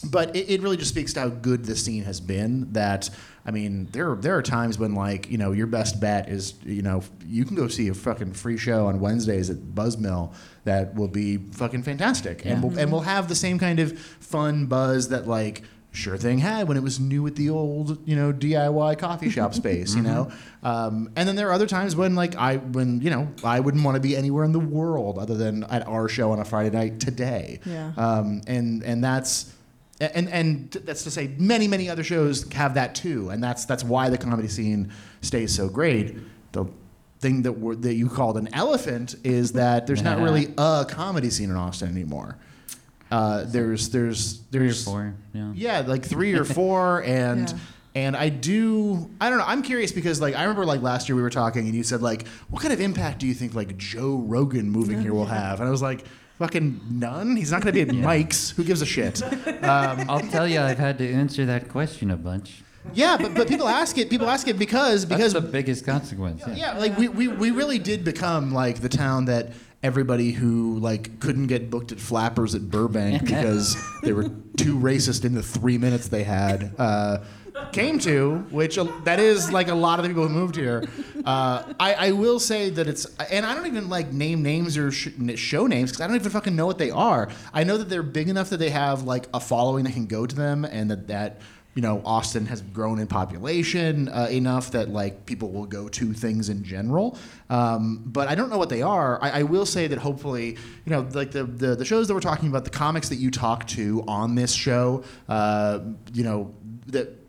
[0.04, 2.72] but it, it really just speaks to how good the scene has been.
[2.72, 3.10] That
[3.44, 6.82] I mean, there there are times when like you know your best bet is you
[6.82, 10.34] know you can go see a fucking free show on Wednesdays at Buzzmill
[10.64, 14.66] that will be fucking fantastic, and we'll, and we'll have the same kind of fun
[14.66, 15.62] buzz that like.
[15.92, 19.54] Sure thing had when it was new at the old, you know, DIY coffee shop
[19.62, 20.30] space, you know.
[20.62, 23.82] Um, and then there are other times when, like, I when you know, I wouldn't
[23.82, 26.70] want to be anywhere in the world other than at our show on a Friday
[26.70, 27.58] night today.
[27.66, 27.90] Yeah.
[27.96, 29.52] Um, and and that's
[30.00, 33.84] and and that's to say many many other shows have that too, and that's that's
[33.84, 36.16] why the comedy scene stays so great.
[36.52, 36.66] The
[37.20, 41.28] thing that we're, that you called an elephant is that there's not really a comedy
[41.30, 42.38] scene in Austin anymore.
[43.10, 45.52] Uh, there's there's there's four, yeah.
[45.54, 47.56] yeah, like three or four, and Yeah.
[47.96, 49.44] and I do I don't know.
[49.46, 52.02] I'm curious because like I remember like last year we were talking and you said
[52.02, 55.60] like what kind of impact do you think like Joe Rogan moving here will have?
[55.60, 56.04] And I was like.
[56.40, 57.36] Fucking none.
[57.36, 58.48] He's not going to be at Mike's.
[58.52, 59.22] Who gives a shit?
[59.22, 59.30] Um,
[60.08, 62.62] I'll tell you, I've had to answer that question a bunch.
[62.94, 64.08] yeah, but but people ask it.
[64.08, 66.42] People ask it because because That's the biggest consequence.
[66.46, 66.54] Yeah.
[66.54, 71.20] yeah, like we, we, we really did become like the town that everybody who like
[71.20, 75.76] couldn't get booked at Flappers at Burbank because they were too racist in the three
[75.76, 77.18] minutes they had uh,
[77.72, 80.84] came to, which uh, that is like a lot of the people who moved here.
[81.24, 84.90] Uh, I, I will say that it's, and I don't even like name names or
[84.90, 87.28] sh- show names because I don't even fucking know what they are.
[87.52, 90.26] I know that they're big enough that they have like a following that can go
[90.26, 91.40] to them, and that that
[91.74, 96.12] you know, Austin has grown in population uh, enough that like people will go to
[96.12, 97.16] things in general.
[97.48, 99.22] Um, but I don't know what they are.
[99.22, 102.20] I, I will say that hopefully, you know, like the, the the shows that we're
[102.20, 105.80] talking about, the comics that you talk to on this show, uh,
[106.12, 106.52] you know,
[106.88, 107.19] that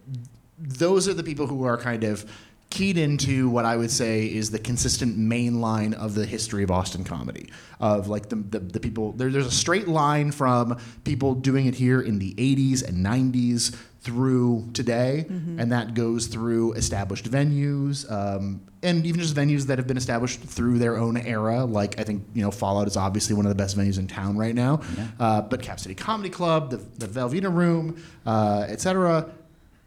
[0.62, 2.26] those are the people who are kind of
[2.72, 6.72] keyed into what I would say is the consistent main line of the history of
[6.72, 7.51] Austin comedy.
[7.80, 11.76] Of like the, the, the people, there, there's a straight line from people doing it
[11.76, 15.26] here in the 80s and 90s through today,
[15.59, 20.39] and that goes through established venues, um, and even just venues that have been established
[20.39, 21.66] through their own era.
[21.66, 24.38] Like I think you know Fallout is obviously one of the best venues in town
[24.38, 24.82] right now,
[25.20, 29.30] uh, but Cap City Comedy Club, the, the Velveeta Room, uh, etc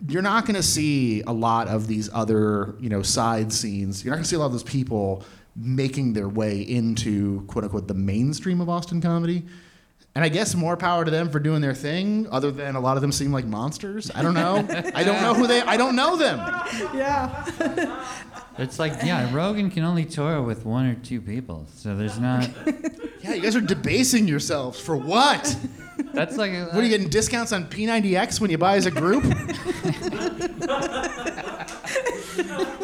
[0.06, 4.04] you're not going to see a lot of these other, you know, side scenes.
[4.04, 5.24] You're not going to see a lot of those people
[5.56, 9.44] making their way into quote unquote the mainstream of Austin comedy.
[10.16, 12.96] And I guess more power to them for doing their thing, other than a lot
[12.96, 14.12] of them seem like monsters.
[14.14, 14.58] I don't know.
[14.94, 16.38] I don't know who they I don't know them.
[16.94, 18.04] Yeah.
[18.56, 22.48] It's like, yeah, Rogan can only tour with one or two people, so there's not.
[23.24, 25.56] Yeah, you guys are debasing yourselves for what?
[26.12, 26.52] That's like.
[26.52, 29.24] What are you getting discounts on P90X when you buy as a group?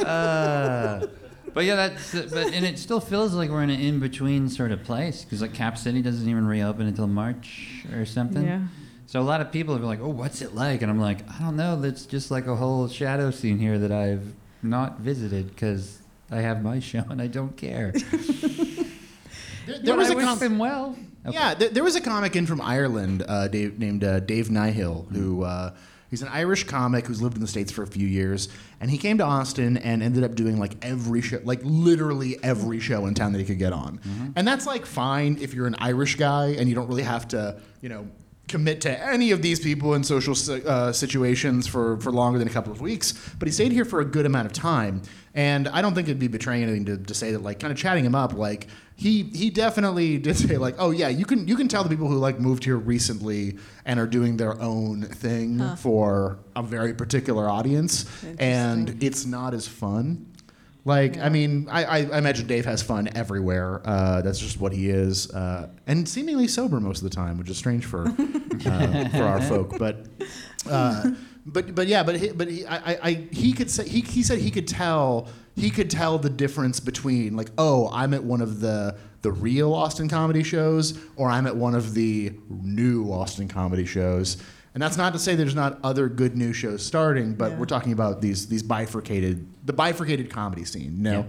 [0.00, 1.06] Uh,
[1.54, 2.12] but yeah, that's.
[2.12, 5.54] But and it still feels like we're in an in-between sort of place because like
[5.54, 8.44] Cap City doesn't even reopen until March or something.
[8.46, 8.60] Yeah.
[9.06, 11.38] So a lot of people are like, "Oh, what's it like?" And I'm like, "I
[11.40, 11.80] don't know.
[11.80, 14.32] That's just like a whole shadow scene here that I've
[14.62, 15.98] not visited because
[16.30, 17.92] I have my show and I don't care.
[19.66, 20.96] There, But was I a wish com- them well.
[21.24, 21.36] Okay.
[21.36, 25.08] Yeah, there, there was a comic in from Ireland uh, Dave, named uh, Dave Nihill,
[25.12, 25.74] who uh,
[26.10, 28.48] he's an Irish comic who's lived in the states for a few years,
[28.80, 32.80] and he came to Austin and ended up doing like every show, like literally every
[32.80, 34.00] show in town that he could get on,
[34.36, 37.60] and that's like fine if you're an Irish guy and you don't really have to,
[37.80, 38.06] you know.
[38.48, 40.34] Commit to any of these people in social
[40.66, 44.00] uh, situations for, for longer than a couple of weeks, but he stayed here for
[44.00, 45.02] a good amount of time.
[45.34, 47.78] And I don't think it'd be betraying anything to, to say that, like, kind of
[47.78, 48.66] chatting him up, like,
[49.00, 52.06] he he definitely did say like oh yeah you can you can tell the people
[52.06, 55.76] who like moved here recently and are doing their own thing Huh.
[55.76, 58.04] for a very particular audience.
[58.38, 60.26] And it's not as fun.
[60.84, 63.80] Like i mean I, I, imagine dave has fun everywhere.
[63.84, 67.48] Uh, that's just what he is uh, and seemingly sober most of the time which
[67.48, 70.06] is strange for uh, for our folk but
[70.68, 71.10] uh,
[71.46, 74.22] but but yeah, but he, but he, I, I, I he could say he, he
[74.22, 78.40] said he could tell he could tell the difference between like oh I'm at one
[78.40, 83.48] of the the real Austin comedy shows or I'm at one of the new Austin
[83.48, 84.38] comedy shows.
[84.72, 87.92] And that's not to say there's not other good new shows starting, but we're talking
[87.92, 90.96] about these these bifurcated the bifurcated comedy scene.
[90.96, 91.26] You know?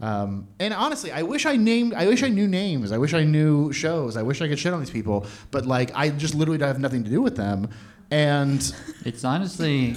[0.00, 1.94] Um, and honestly, I wish I named.
[1.94, 2.92] I wish I knew names.
[2.92, 4.16] I wish I knew shows.
[4.16, 5.26] I wish I could shit on these people.
[5.50, 7.68] But like, I just literally don't have nothing to do with them.
[8.10, 9.96] And it's honestly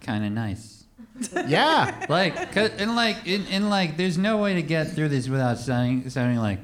[0.00, 0.77] kind of nice.
[1.46, 2.06] Yeah.
[2.08, 5.58] like, 'cause- and like, in, and like, there's no way to get through this without
[5.58, 6.60] sounding, sounding like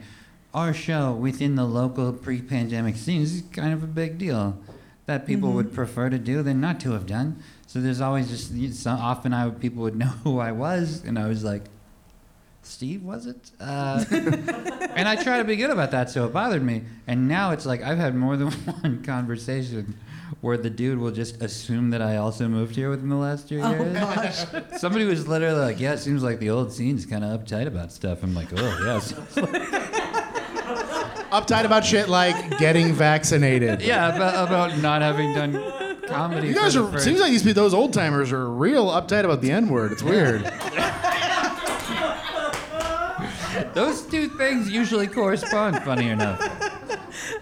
[0.52, 4.56] our show within the local pre-pandemic scene is kind of a big deal
[5.06, 5.54] that people Mhm.
[5.54, 7.36] would prefer to do than not to have done.
[7.66, 11.02] So there's always just you- so often I would, people would know who I was,
[11.04, 11.64] and I was like,
[12.62, 13.50] Steve, was it?
[13.60, 16.82] Uh, and I try to be good about that, so it bothered me.
[17.06, 19.96] And now it's like I've had more than one conversation
[20.40, 23.60] where the dude will just assume that I also moved here within the last two
[23.62, 23.92] Oh, years.
[23.98, 24.44] gosh.
[24.78, 27.92] Somebody was literally like, "Yeah, it seems like the old scene's kind of uptight about
[27.92, 29.12] stuff." I'm like, "Oh, yes."
[31.32, 33.82] uptight about shit like getting vaccinated.
[33.82, 35.52] yeah, about, about not having done
[36.06, 36.48] comedy.
[36.48, 36.92] You guys for the are.
[36.92, 39.92] first- Seems like these people, those old timers are real uptight about the N word.
[39.92, 40.42] It's weird.
[43.72, 46.40] Those two things usually correspond, funny enough.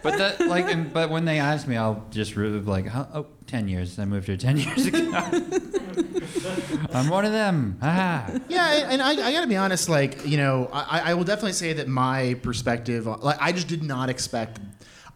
[0.02, 3.06] But that, like, and, but when they ask me, I'll just really like, "Huh?
[3.14, 3.98] oh, 10 years.
[3.98, 4.98] I moved here 10 years ago.
[6.92, 7.78] I'm one of them.
[7.80, 8.38] Haha.
[8.48, 9.88] yeah, and I, I got to be honest.
[9.88, 13.82] Like, you know, I, I will definitely say that my perspective, like, I just did
[13.82, 14.60] not expect.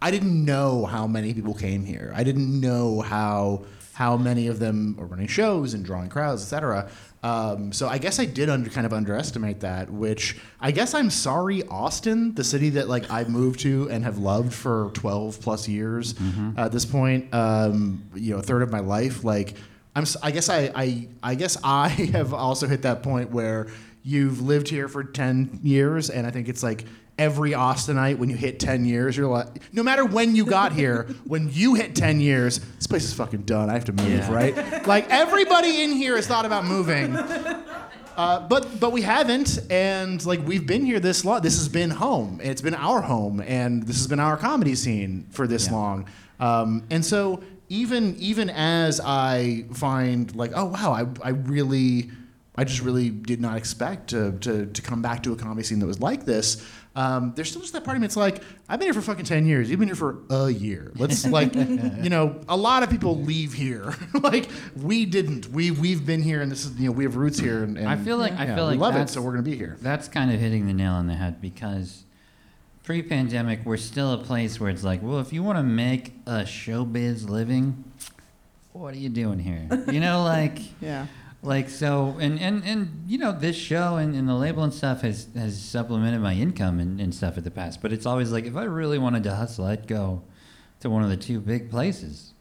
[0.01, 2.13] I didn't know how many people came here.
[2.15, 3.65] I didn't know how
[3.95, 6.91] how many of them are running shows and drawing crowds, etc.
[7.23, 9.91] Um, so I guess I did under, kind of underestimate that.
[9.91, 14.19] Which I guess I'm sorry, Austin, the city that like I moved to and have
[14.19, 16.15] loved for 12 plus years
[16.57, 17.35] at this point.
[17.35, 19.25] Um, you know, a third of my life.
[19.25, 19.55] Like
[19.97, 23.69] I'm, I guess I, I, I guess I have also hit that point where
[24.05, 26.85] you've lived here for 10 years, and I think it's like
[27.19, 31.05] every Austinite, when you hit 10 years, you're like, no matter when you got here,
[31.25, 33.71] when you hit 10 years, this place is fucking done.
[33.71, 34.33] I have to move, Yeah.
[34.33, 34.87] right?
[34.87, 37.17] Like everybody in here has thought about moving.
[38.17, 41.43] Uh, but but we haven't, and like we've been here this long.
[41.43, 42.41] This has been home.
[42.43, 46.07] It's been our home, and this has been our comedy scene for this long.
[46.41, 52.11] Um, and so even even as I find like, oh wow, I I really.
[52.59, 55.79] I just really did not expect to, to, to come back to a comedy scene
[55.81, 56.67] that was like this.
[56.97, 58.07] Um, there's still just that part of me.
[58.07, 59.69] It's like I've been here for fucking ten years.
[59.69, 60.93] You've been here for a year.
[60.97, 63.95] Let's like, you know, a lot of people leave here.
[64.23, 65.49] like we didn't.
[65.51, 67.63] We we've been here, and this is you know we have roots here.
[67.63, 69.43] And, and I feel like I yeah, feel we like love it, so we're gonna
[69.43, 69.77] be here.
[69.83, 72.05] That's kind of hitting the nail on the head because
[72.83, 76.45] pre-pandemic, we're still a place where it's like, well, if you want to make a
[76.45, 77.85] showbiz living,
[78.73, 79.69] what are you doing here?
[79.91, 81.07] You know, like Yeah.
[81.47, 85.03] Like so, and and and you know, this show and, and the label and stuff
[85.03, 87.81] has has supplemented my income and, and stuff at the past.
[87.83, 90.23] But it's always like, if I really wanted to hustle, I'd go
[90.81, 92.33] to one of the two big places.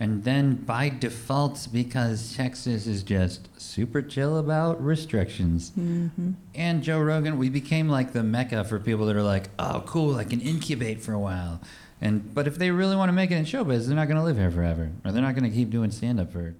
[0.00, 6.32] And then by default, because Texas is just super chill about restrictions, Mm-hmm.
[6.56, 10.16] and Joe Rogan, we became like the mecca for people that are like, oh, cool,
[10.16, 11.60] I can incubate for a while.
[12.00, 14.24] And but if they really want to make it in showbiz, they're not going to
[14.24, 16.56] live here forever, or they're not going to keep doing stand up for.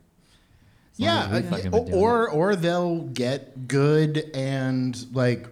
[0.97, 5.49] Yeah, uh, or or they'll get good and like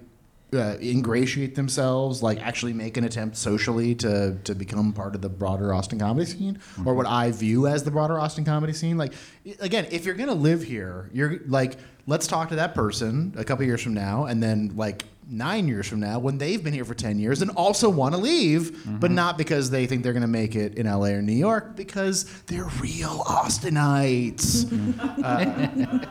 [0.53, 5.29] uh, ingratiate themselves, like actually make an attempt socially to to become part of the
[5.29, 8.97] broader Austin comedy scene, or what I view as the broader Austin comedy scene.
[8.99, 9.13] Like
[9.61, 11.77] again, if you're gonna live here, you're like
[12.07, 15.05] let's talk to that person a couple years from now, and then like.
[15.33, 18.21] Nine years from now, when they've been here for 10 years and also want to
[18.21, 21.35] leave, but not because they think they're going to make it in LA or New
[21.35, 24.67] York, because they're real Austinites.
[25.25, 26.05] Uh,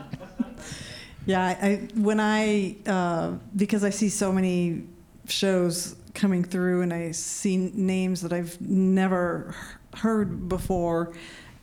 [1.26, 4.84] Yeah, I, when I uh, because I see so many
[5.26, 9.54] shows coming through and I see names that I've never
[9.96, 11.12] heard before,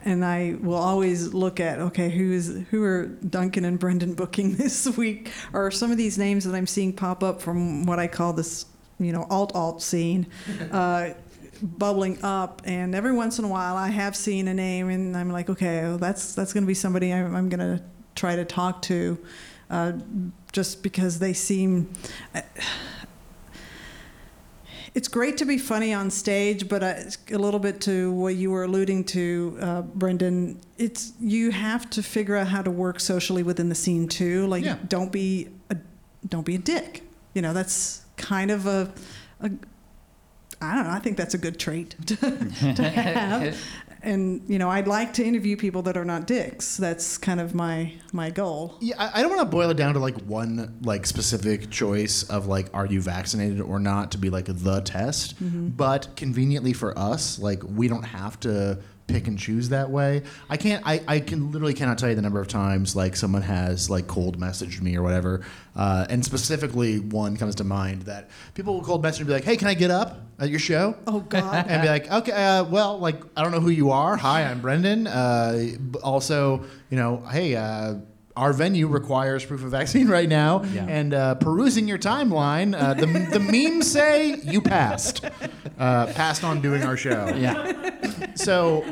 [0.06, 4.86] and I will always look at okay, who's who are Duncan and Brendan booking this
[4.96, 8.34] week, or some of these names that I'm seeing pop up from what I call
[8.34, 8.66] this
[9.00, 10.28] you know alt alt scene.
[10.72, 11.14] Uh,
[11.60, 15.32] bubbling up and every once in a while I have seen a name and I'm
[15.32, 17.84] like okay well, that's that's going to be somebody I'm, I'm going to
[18.18, 19.18] try to talk to
[19.70, 19.94] uh,
[20.52, 21.90] just because they seem
[22.36, 22.42] uh,
[24.94, 26.96] it's great to be funny on stage, but uh,
[27.32, 30.60] a little bit to what you were alluding to, uh, Brendan.
[30.80, 34.48] It's you have to figure out how to work socially within the scene too.
[34.48, 34.78] Like, Yeah.
[34.88, 35.78] don't be a
[36.28, 37.04] don't be a dick.
[37.36, 38.92] You know, that's kind of a,
[39.42, 39.52] a
[40.62, 40.90] I don't know.
[40.90, 42.16] I think that's a good trait to,
[42.76, 43.56] to have.
[44.04, 46.78] And you know, I'd like to interview people that are not dicks.
[46.78, 48.78] That's kind of my my goal.
[48.80, 52.24] Yeah, I, I don't want to boil it down to like one like specific choice
[52.24, 55.42] of like are you vaccinated or not to be like the test.
[55.44, 55.76] Mhm.
[55.76, 60.22] But conveniently for us, like we don't have to pick and choose that way.
[60.50, 60.86] I can't.
[60.86, 64.08] I, I can literally cannot tell you the number of times like someone has like
[64.08, 65.42] cold messaged me or whatever,
[65.76, 69.44] uh, and specifically one comes to mind that people will cold message and be like,
[69.46, 71.66] "Hey, can I get up at your show?" Oh God.
[71.70, 74.18] and be like, okay, uh, well, like I don't know who you are.
[74.18, 75.08] Hi, I'm Brendan.
[75.08, 75.70] Uh,
[76.04, 77.96] also, you know, hey, uh,
[78.38, 80.86] our venue requires proof of vaccine right now, Yeah.
[80.88, 85.26] and uh, perusing your timeline, uh, the the memes say you passed,
[85.78, 87.26] uh, passed on doing our show.
[87.38, 87.74] Yeah.
[88.36, 88.86] So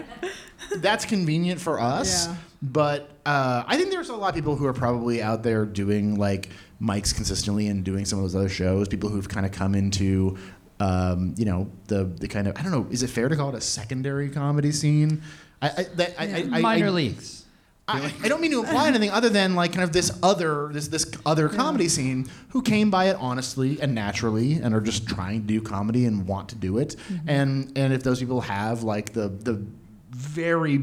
[0.78, 2.28] that's convenient for us.
[2.28, 2.36] Yeah.
[2.62, 6.16] But uh, I think there's a lot of people who are probably out there doing
[6.16, 6.50] like
[6.82, 8.88] mics consistently and doing some of those other shows.
[8.88, 10.38] People who've kind of come into,
[10.80, 12.88] um, you know, the the kind of I don't know.
[12.90, 15.22] Is it fair to call it a secondary comedy scene?
[15.62, 17.45] I, I, that, I, I, I, Minor I, leagues.
[17.88, 20.88] I, I don't mean to imply anything other than like kind of this other this
[20.88, 25.42] this other comedy scene who came by it honestly and naturally and are just trying
[25.42, 26.96] to do comedy and want to do it.
[26.96, 27.30] Mm-hmm.
[27.30, 29.64] And and if those people have like the the
[30.10, 30.82] very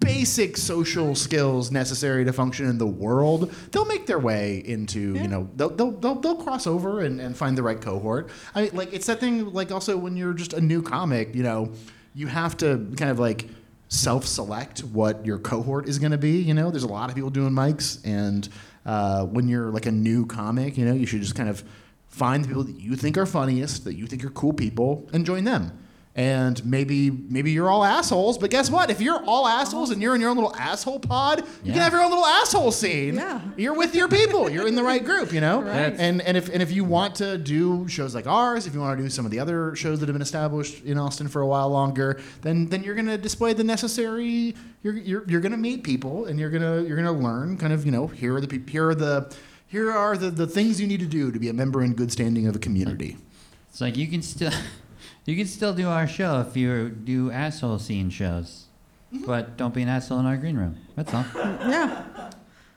[0.00, 5.28] basic social skills necessary to function in the world they'll make their way into you
[5.28, 8.30] know they'll, they'll, they'll, they'll cross over and, and find the right cohort.
[8.54, 11.42] I mean like it's that thing like also when you're just a new comic you
[11.42, 11.70] know
[12.14, 13.46] you have to kind of like
[13.88, 16.38] self-select what your cohort is going to be.
[16.38, 18.48] You know, there's a lot of people doing mics, and
[18.86, 21.62] uh, when you're like a new comic, you know, you should just kind of
[22.08, 25.26] find the people that you think are funniest, that you think are cool people, and
[25.26, 25.78] join them.
[26.16, 28.88] And maybe maybe you're all assholes, but guess what?
[28.88, 31.92] If you're all assholes and you're in your own little asshole pod, you can have
[31.92, 33.16] your own little asshole scene.
[33.16, 33.40] Yeah.
[33.56, 34.48] You're with your people.
[34.48, 35.62] You're in the right group, you know?
[35.62, 35.92] Right.
[35.98, 38.96] And and if and if you want to do shows like ours, if you want
[38.96, 41.46] to do some of the other shows that have been established in Austin for a
[41.48, 44.54] while longer, then then you're gonna display the necessary.
[44.84, 47.90] You're you're, you're gonna meet people and you're gonna you're gonna learn kind of you
[47.90, 49.34] know here are the here are the
[49.66, 52.12] here are the, the things you need to do to be a member in good
[52.12, 53.16] standing of a community.
[53.70, 54.52] It's like you can still
[55.24, 58.66] you can still do our show if you do asshole scene shows.
[59.12, 59.26] Mm-hmm.
[59.26, 60.76] But don't be an asshole in our green room.
[60.96, 61.24] That's all.
[61.34, 62.30] Yeah.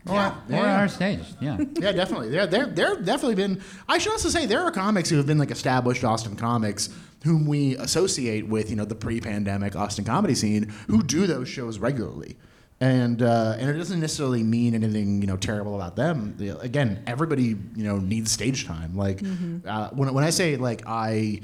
[0.08, 0.80] Or, Yeah, or yeah.
[0.80, 1.20] our stage.
[1.42, 1.58] Yeah.
[1.80, 2.30] yeah, definitely.
[2.30, 3.62] There, there, there have definitely been.
[3.90, 6.90] I should also say there are comics who have been like established Austin comics
[7.26, 11.80] whom we associate with, you know, the pre-pandemic Austin comedy scene who do those shows
[11.80, 12.38] regularly.
[12.80, 16.36] And uh, and it doesn't necessarily mean anything you know terrible about them.
[16.38, 17.44] You know, Again, everybody
[17.76, 18.96] you know needs stage time.
[18.96, 19.20] Like
[19.66, 21.42] uh, when when I say like I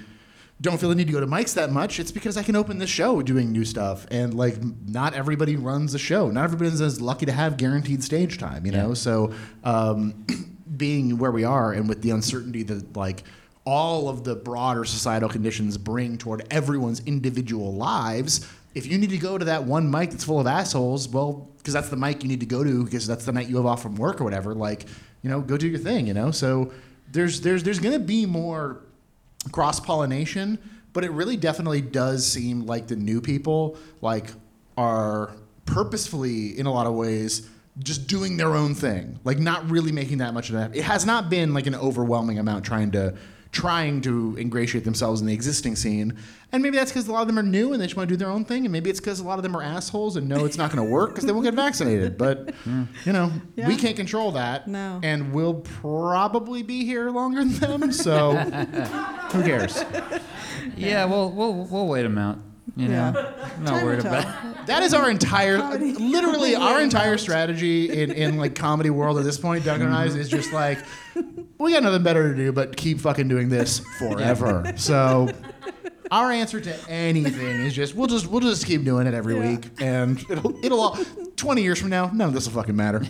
[0.63, 2.77] don't feel the need to go to mics that much, it's because I can open
[2.77, 4.07] the show doing new stuff.
[4.09, 4.55] And like,
[4.87, 6.29] not everybody runs a show.
[6.31, 8.93] Not everybody's as lucky to have guaranteed stage time, you know?
[8.93, 9.33] So,
[9.65, 10.25] um,
[10.77, 13.23] being where we are and with the uncertainty that like
[13.65, 19.17] all of the broader societal conditions bring toward everyone's individual lives, if you need to
[19.17, 22.29] go to that one mic that's full of assholes, well, because that's the mic you
[22.29, 24.55] need to go to because that's the night you have off from work or whatever,
[24.55, 24.85] like,
[25.23, 26.31] you know, go do your thing, you know?
[26.31, 26.71] So,
[27.11, 28.79] there's there's there's going to be more
[29.51, 30.57] cross pollination,
[30.93, 34.31] but it really definitely does seem like the new people like
[34.77, 35.35] are
[35.65, 40.19] purposefully in a lot of ways just doing their own thing, like not really making
[40.19, 40.75] that much of that.
[40.75, 43.15] It has not been like an overwhelming amount trying to
[43.53, 46.17] trying to ingratiate themselves in the existing scene.
[46.51, 48.13] And maybe that's because a lot of them are new and they just want to
[48.13, 48.65] do their own thing.
[48.65, 50.83] And maybe it's because a lot of them are assholes and know it's not going
[50.85, 52.17] to work because they won't get vaccinated.
[52.17, 52.83] But, hmm.
[53.05, 53.67] you know, Yeah.
[53.67, 54.67] we can't control that.
[54.67, 54.99] No.
[55.03, 57.91] And we'll probably be here longer than them.
[57.91, 58.35] So
[59.31, 59.83] who cares?
[60.75, 62.39] Yeah, we'll we'll we'll wait them out.
[62.75, 63.33] You know, Yeah.
[63.57, 64.23] I'm not Time worried about.
[64.23, 64.53] tell.
[64.65, 65.91] That is our entire, Comedy.
[65.93, 69.65] literally our entire strategy in, in like comedy world at this point.
[69.65, 70.79] Doug and I is just like,
[71.59, 74.73] we got nothing better to do but keep fucking doing this forever.
[74.77, 75.29] So
[76.11, 79.49] our answer to anything is just we'll just we'll just keep doing it every Yeah.
[79.51, 80.97] week, and it'll it'll all,
[81.35, 83.05] twenty years from now, none of this will fucking matter.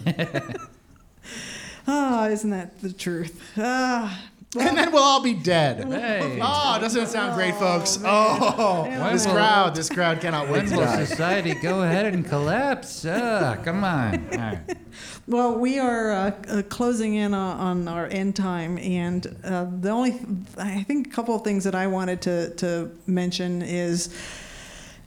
[1.87, 3.41] Ah, isn't that the truth?
[3.57, 4.19] Ah.
[4.55, 5.85] And then we'll all be dead.
[5.91, 6.39] Hey.
[6.41, 7.99] Oh, doesn't it sound great, folks?
[8.03, 11.05] Oh, this will- crowd, this crowd cannot wait When to will die.
[11.05, 13.05] society go ahead and collapse?
[13.05, 14.27] Ah, come on.
[14.33, 14.59] All right.
[15.27, 19.89] Well, we are uh, uh, closing in on, on our end time, and uh, the
[19.89, 20.19] only,
[20.57, 24.13] I think, a couple of things that I wanted to, to mention is,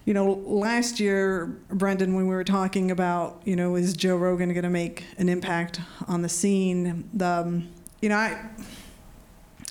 [0.07, 4.49] you know, last year, Brendan, when we were talking about, you know, is Joe Rogan
[4.55, 7.09] going to make an impact on the scene?
[7.20, 7.68] Um,
[8.01, 8.49] you know, I.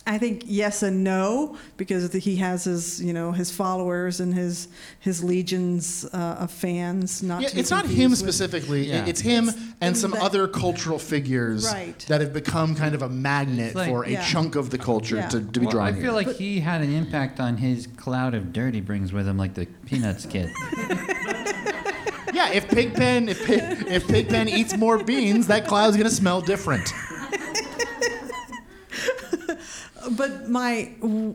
[0.08, 4.68] I think yes and no because he has his you know his followers and his
[5.00, 7.24] his legions uh, of fans.
[7.24, 8.88] Not Yeah, it's not him with- specifically.
[8.88, 9.06] Yeah.
[9.08, 11.98] It's him It's and some that- other cultural figures Right.
[12.08, 14.24] that have become kind of a magnet like- for a Yeah.
[14.24, 15.30] chunk of the culture Yeah.
[15.30, 16.04] to, to be Well, drawn I here.
[16.04, 19.38] feel like he had an impact on his cloud of dirt he brings with him,
[19.40, 20.52] like the Peanuts kid.
[22.34, 26.92] yeah, if Pigpen if Pig, if Pigpen eats more beans, that cloud's gonna smell different.
[30.46, 30.84] But my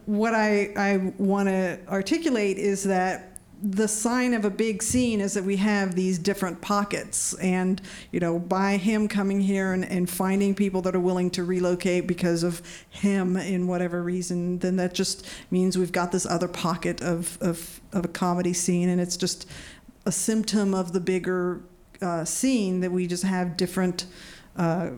[0.07, 5.35] what I I want to articulate is that the sign of a big scene is
[5.35, 7.35] that we have these different pockets.
[7.35, 7.81] And
[8.13, 12.07] you know by him coming here and, and finding people that are willing to relocate
[12.07, 17.01] because of him in whatever reason then that just means we've got this other pocket
[17.03, 18.89] of of, of a comedy scene.
[18.89, 19.49] And it's just
[20.07, 21.63] a symptom of the bigger
[22.01, 24.07] uh, scene that we just have different
[24.57, 24.91] uh,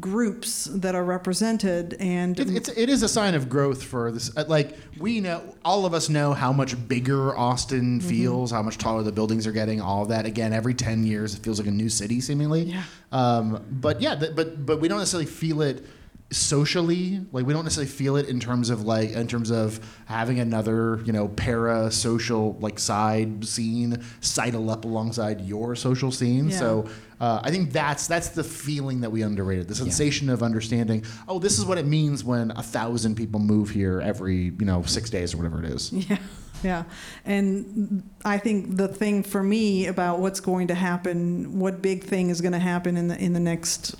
[0.00, 4.36] groups that are represented and It, it's it is a sign of growth for this.
[4.36, 8.08] uh, Like we know, all of us know how much bigger Austin Mm-hmm.
[8.08, 10.26] feels, how much taller the buildings are getting, all that.
[10.26, 12.62] Again, every ten years, it feels like a new city, seemingly.
[12.64, 12.82] Yeah.
[13.12, 15.84] Um, but yeah, but but we don't necessarily feel it
[16.30, 17.24] socially.
[17.32, 21.00] Like we don't necessarily feel it in terms of like in terms of having another
[21.04, 26.50] you know para social like side scene sidle up alongside your social scene.
[26.50, 26.58] Yeah.
[26.58, 26.88] So.
[27.20, 29.68] Uh, I think that's that's the feeling that we underrated.
[29.68, 31.04] The sensation of understanding.
[31.28, 34.82] Oh, this is what it means when a thousand people move here every you know
[34.82, 35.92] six days or whatever it is.
[36.10, 36.18] Yeah,
[36.62, 36.84] yeah.
[37.24, 42.30] And I think the thing for me about what's going to happen, what big thing
[42.30, 43.94] is going to happen in the in the next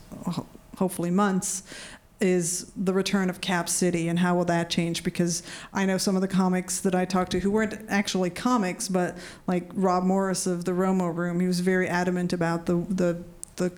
[0.76, 1.62] hopefully months
[2.24, 6.16] is the return of Cap City and how will that change because I know some
[6.16, 9.16] of the comics that I talked to who weren't actually comics but
[9.46, 13.22] like Rob Morris of the Romo Room he was very adamant about the the
[13.56, 13.72] the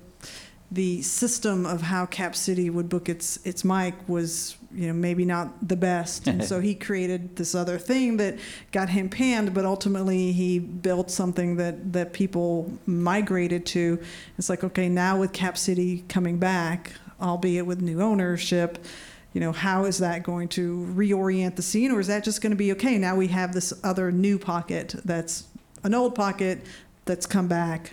[0.70, 5.24] the system of how Cap City would book its its mic was you know maybe
[5.24, 8.38] not the best, and so he created this other thing that
[8.72, 9.54] got him panned.
[9.54, 14.00] But ultimately, he built something that that people migrated to.
[14.38, 18.84] It's like okay, now with Cap City coming back, albeit with new ownership.
[19.32, 22.52] You know, how is that going to reorient the scene, or is that just going
[22.52, 22.96] to be okay?
[22.96, 25.44] Now we have this other new pocket that's
[25.82, 26.64] an old pocket
[27.04, 27.92] that's come back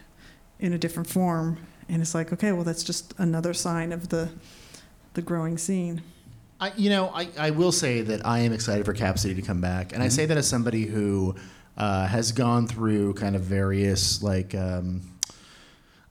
[0.59, 1.57] in a different form
[1.89, 4.29] and it's like okay well that's just another sign of the
[5.13, 6.01] the growing scene
[6.59, 9.41] I, you know, I, I will say that I am excited for Cap City to
[9.41, 11.35] come back, and I say that as somebody who
[11.75, 14.55] uh, has gone through kind of various like.
[14.55, 15.01] Um,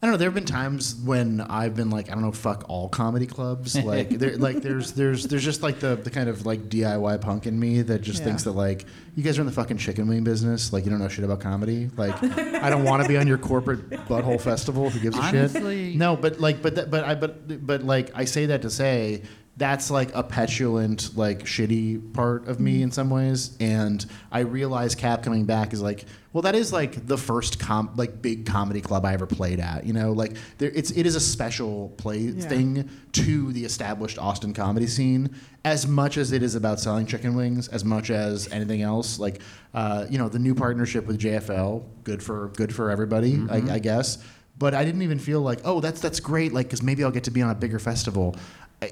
[0.03, 0.19] I don't know.
[0.19, 3.77] There have been times when I've been like, I don't know, fuck all comedy clubs.
[3.77, 7.47] Like, there, like there's, there's, there's just like the, the kind of like DIY punk
[7.47, 8.25] in me that just Yeah.
[8.25, 8.85] thinks that like,
[9.15, 10.73] you guys are in the fucking chicken wing business.
[10.73, 11.89] Like, you don't know shit about comedy.
[11.97, 14.91] Like, I don't want to be on your corporate butthole festival.
[14.91, 15.99] Who gives a Honestly- shit?
[15.99, 19.23] No, but like, but that, but I, but, but like, I say that to say
[19.57, 22.83] that's like a petulant, like shitty part of me mm-hmm.
[22.85, 23.57] in some ways.
[23.61, 27.91] And I realize Cap coming back is like, well, that is like the first com-
[27.97, 29.85] like big comedy club I ever played at.
[29.87, 32.49] You know, like there, it's it is a special play Yeah.
[32.49, 37.35] thing to the established Austin comedy scene as much as it is about selling chicken
[37.35, 39.19] wings, as much as anything else.
[39.19, 39.41] Like,
[39.75, 43.79] uh, you know, the new partnership with JFL, good for good for everybody, I, I
[43.79, 44.19] guess.
[44.59, 47.25] But I didn't even feel like, oh, that's that's great, like because maybe I'll get
[47.25, 48.37] to be on a bigger festival.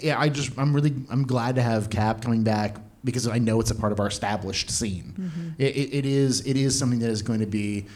[0.03, 3.61] Yeah, I just I'm really I'm glad to have Cap coming back because I know
[3.61, 5.55] it's a part of our established scene.
[5.59, 7.87] It, it, it is it is something that is going to be.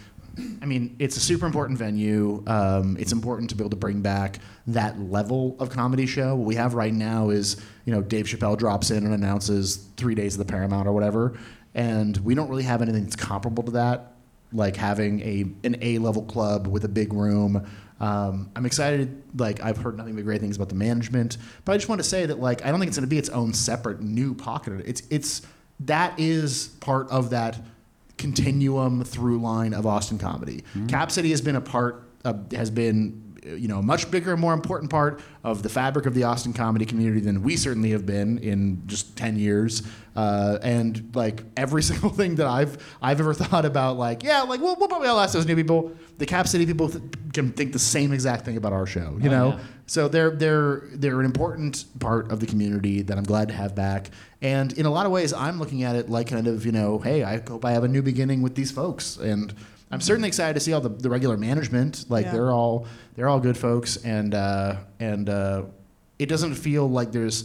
[0.61, 2.43] I mean, it's a super important venue.
[2.49, 6.35] Um, it's important to be able to bring back that level of comedy show.
[6.35, 10.17] What we have right now is, you know, Dave Chappelle drops in and announces three
[10.17, 11.39] days of the Paramount or whatever,
[11.75, 14.15] and we don't really have anything that's comparable to that
[14.55, 17.67] like having a an A level club with a big room.
[18.05, 19.23] Um, I'm excited.
[19.39, 22.09] Like I've heard nothing but great things about the management, but I just want to
[22.09, 24.83] say that like I don't think it's going to be its own separate new pocket.
[24.85, 25.43] It's it's
[25.81, 27.59] that is part of that
[28.19, 30.65] continuum through line of Austin comedy.
[30.89, 32.03] Cap City has been a part.
[32.25, 36.07] Of, has been you know, a much bigger and more important part of the fabric
[36.07, 39.83] of the Austin comedy community than we certainly have been in just ten years.
[40.17, 44.61] Uh, and like every single thing that I've I've ever thought about, like yeah, like
[44.61, 45.93] we'll, we'll probably all ask those new people.
[46.19, 49.29] The Cap City people th- can think the same exact thing about our show, you
[49.29, 49.49] Oh, know.
[49.49, 49.59] yeah.
[49.87, 53.75] So they're they're they're an important part of the community that I'm glad to have
[53.75, 54.11] back.
[54.41, 56.99] And in a lot of ways, I'm looking at it like kind of you know,
[56.99, 59.53] hey, I hope I have a new beginning with these folks, and
[59.91, 62.07] I'm certainly excited to see all the, the regular management.
[62.09, 62.32] Like Yeah.
[62.32, 65.62] they're all they're all good folks, and uh, and uh,
[66.18, 67.45] it doesn't feel like there's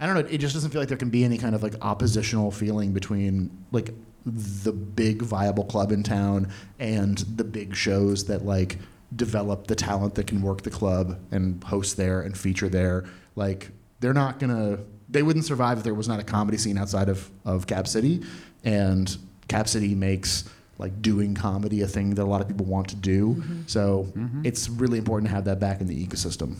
[0.00, 0.28] I don't know.
[0.30, 3.50] It just doesn't feel like there can be any kind of like oppositional feeling between
[3.72, 3.90] like
[4.24, 6.48] the big viable club in town
[6.80, 8.78] and the big shows that like
[9.14, 13.04] develop the talent that can work the club and host there and feature there.
[13.36, 14.78] Like they're not gonna.
[15.08, 18.22] They wouldn't survive if there was not a comedy scene outside of of Cap City,
[18.64, 19.16] and
[19.48, 20.44] Cap City makes
[20.78, 23.34] like doing comedy a thing that a lot of people want to do.
[23.34, 23.62] Mm-hmm.
[23.66, 24.42] So mm-hmm.
[24.44, 26.56] it's really important to have that back in the ecosystem.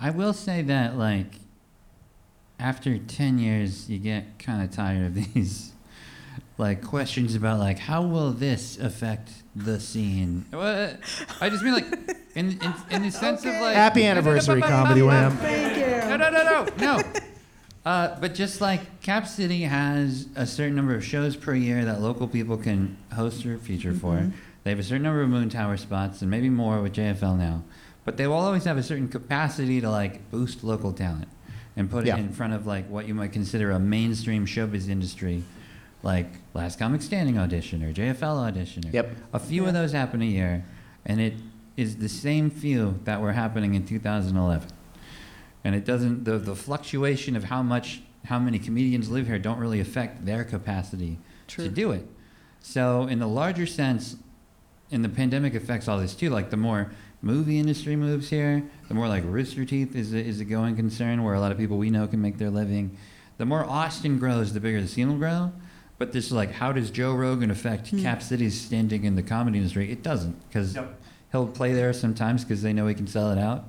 [0.00, 1.26] I will say that, like,
[2.58, 5.72] after 10 years, you get kind of tired of these,
[6.58, 10.44] like, questions about, like, how will this affect the scene?
[10.52, 10.96] Well,
[11.40, 11.86] I just mean, like,
[12.34, 13.74] in, in, in the sense of, like.
[13.74, 15.36] Happy anniversary, Comedy Wham.
[15.38, 16.08] Thank you.
[16.10, 17.02] No, no, no, no, no.
[17.86, 22.00] Uh, but just like Cap City has a certain number of shows per year that
[22.00, 24.32] local people can host or feature for.
[24.64, 27.62] They have a certain number of Moontower spots and maybe more with JFL now.
[28.04, 31.28] But they will always have a certain capacity to like boost local talent
[31.76, 32.16] and put Yeah.
[32.16, 35.44] it in front of like what you might consider a mainstream showbiz industry,
[36.02, 38.84] like Last Comic Standing audition or JFL audition.
[38.88, 39.16] Or Yep.
[39.32, 40.64] A few of those happen a year,
[41.04, 41.34] and it
[41.76, 44.68] is the same few that were happening in 2011
[45.64, 49.58] and it doesn't the, the fluctuation of how much how many comedians live here don't
[49.58, 51.64] really affect their capacity True.
[51.64, 52.06] to do it.
[52.60, 54.16] So in the larger sense
[54.90, 56.92] and the pandemic affects all this too like the more
[57.22, 61.24] movie industry moves here the more like rooster teeth is a, is a going concern
[61.24, 62.96] where a lot of people we know can make their living.
[63.38, 65.52] The more austin grows the bigger the scene will grow.
[65.98, 68.02] But this is like how does joe rogan affect hmm.
[68.02, 69.90] cap city's standing in the comedy industry?
[69.90, 70.78] It doesn't because
[71.32, 73.64] he'll play there sometimes because they know he can sell it out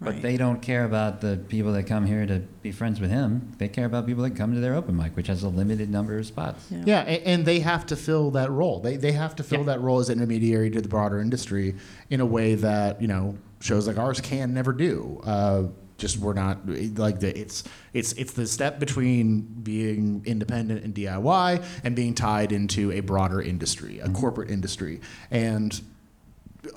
[0.00, 3.52] but they don't care about the people that come here to be friends with him.
[3.58, 6.18] They care about people that come to their open mic, which has a limited number
[6.18, 6.66] of spots.
[6.70, 6.82] Yeah.
[6.86, 8.80] Yeah, and, and they have to fill that role.
[8.80, 9.66] They, they have to fill Yeah.
[9.66, 11.74] that role as an intermediary to the broader industry
[12.08, 15.20] in a way that you know shows like ours can never do.
[15.24, 15.64] Uh,
[15.98, 21.62] just we're not like the, it's it's it's the step between being independent and DIY
[21.84, 25.78] and being tied into a broader industry, a corporate industry, and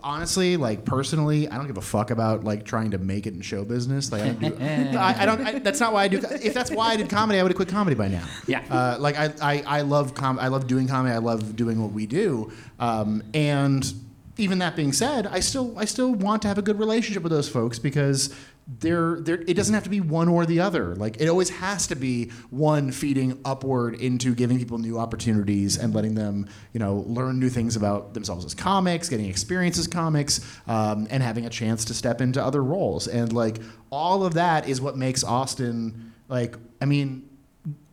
[0.03, 3.41] honestly, like personally, I don't give a fuck about like trying to make it in
[3.41, 4.11] show business.
[4.11, 4.97] Like I don't do.
[4.97, 5.41] I, I don't.
[5.41, 6.19] I, that's not why I do.
[6.19, 8.25] If that's why I did comedy, I would have quit comedy by now.
[8.47, 8.63] Yeah.
[8.69, 11.13] Uh, like I, I, I love com- I love doing comedy.
[11.13, 12.51] I love doing what we do.
[12.79, 13.93] Um, and
[14.37, 17.31] even that being said, I still I still want to have a good relationship with
[17.31, 18.33] those folks because
[18.67, 20.95] there there it doesn't have to be one or the other.
[20.95, 25.93] Like it always has to be one feeding upward into giving people new opportunities and
[25.93, 30.39] letting them you know learn new things about themselves as comics, getting experience as comics,
[30.67, 33.07] um, and having a chance to step into other roles.
[33.07, 33.59] And like
[33.89, 37.29] all of that is what makes Austin like I mean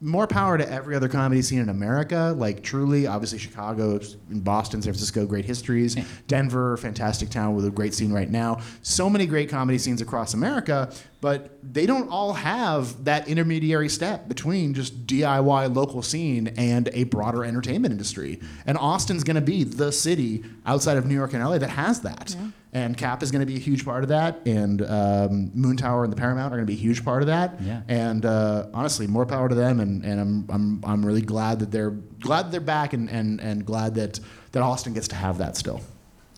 [0.03, 2.35] more power to every other comedy scene in America.
[2.37, 5.95] Like truly, obviously Chicago, Boston, San Francisco, great histories.
[6.27, 8.61] Denver, fantastic town with a great scene right now.
[8.83, 10.91] So many great comedy scenes across America,
[11.21, 17.05] but they don't all have that intermediary step between just DIY local scene and a
[17.05, 18.41] broader entertainment industry.
[18.65, 22.01] And Austin's going to be the city outside of New York and LA that has
[22.03, 22.35] that.
[22.73, 26.13] And Cap is going to be a huge part of that, and um, Moontower and
[26.13, 27.61] the Paramount are going to be a huge part of that.
[27.61, 27.83] Yeah.
[27.89, 29.81] And uh, honestly, more power to them.
[29.81, 33.41] And, and I'm, I'm, I'm really glad that they're glad that they're back, and, and,
[33.41, 34.21] and glad that
[34.53, 35.81] that Austin gets to have that still.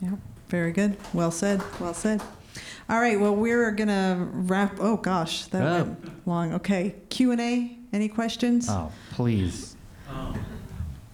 [0.00, 0.16] Yeah,
[0.48, 0.96] very good.
[1.12, 1.62] Well said.
[1.80, 2.20] Well said.
[2.88, 3.18] All right.
[3.20, 4.78] Well, we're gonna wrap.
[4.80, 5.84] Oh gosh, that Oh.
[5.84, 6.52] went long.
[6.54, 6.94] Okay.
[7.10, 7.78] Q and A.
[7.92, 8.66] Any questions?
[8.70, 9.76] Oh, please.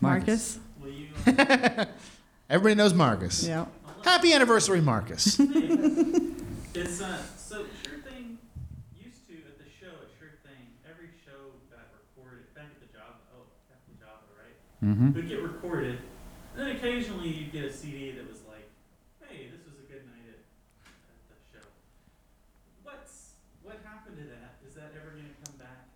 [0.00, 0.58] Marcus.
[2.50, 3.46] Everybody knows Marcus.
[3.46, 3.66] Yeah.
[4.04, 5.40] Happy anniversary, Marcus.
[6.74, 8.38] It's uh, so Sure Thing
[9.02, 12.86] used to at the show at Sure Thing, every show got recorded back at the
[12.94, 13.18] job.
[13.34, 14.22] Oh, back at the Java,
[14.82, 14.90] right?
[14.96, 15.14] Mhm.
[15.14, 15.98] Would get recorded,
[16.56, 18.68] and then occasionally you'd get a CD that was like,
[19.28, 20.38] "Hey, this was a good night at,
[20.88, 21.64] at the show."
[22.82, 23.30] What's
[23.62, 24.56] what happened to that?
[24.68, 25.86] Is that ever going to come back?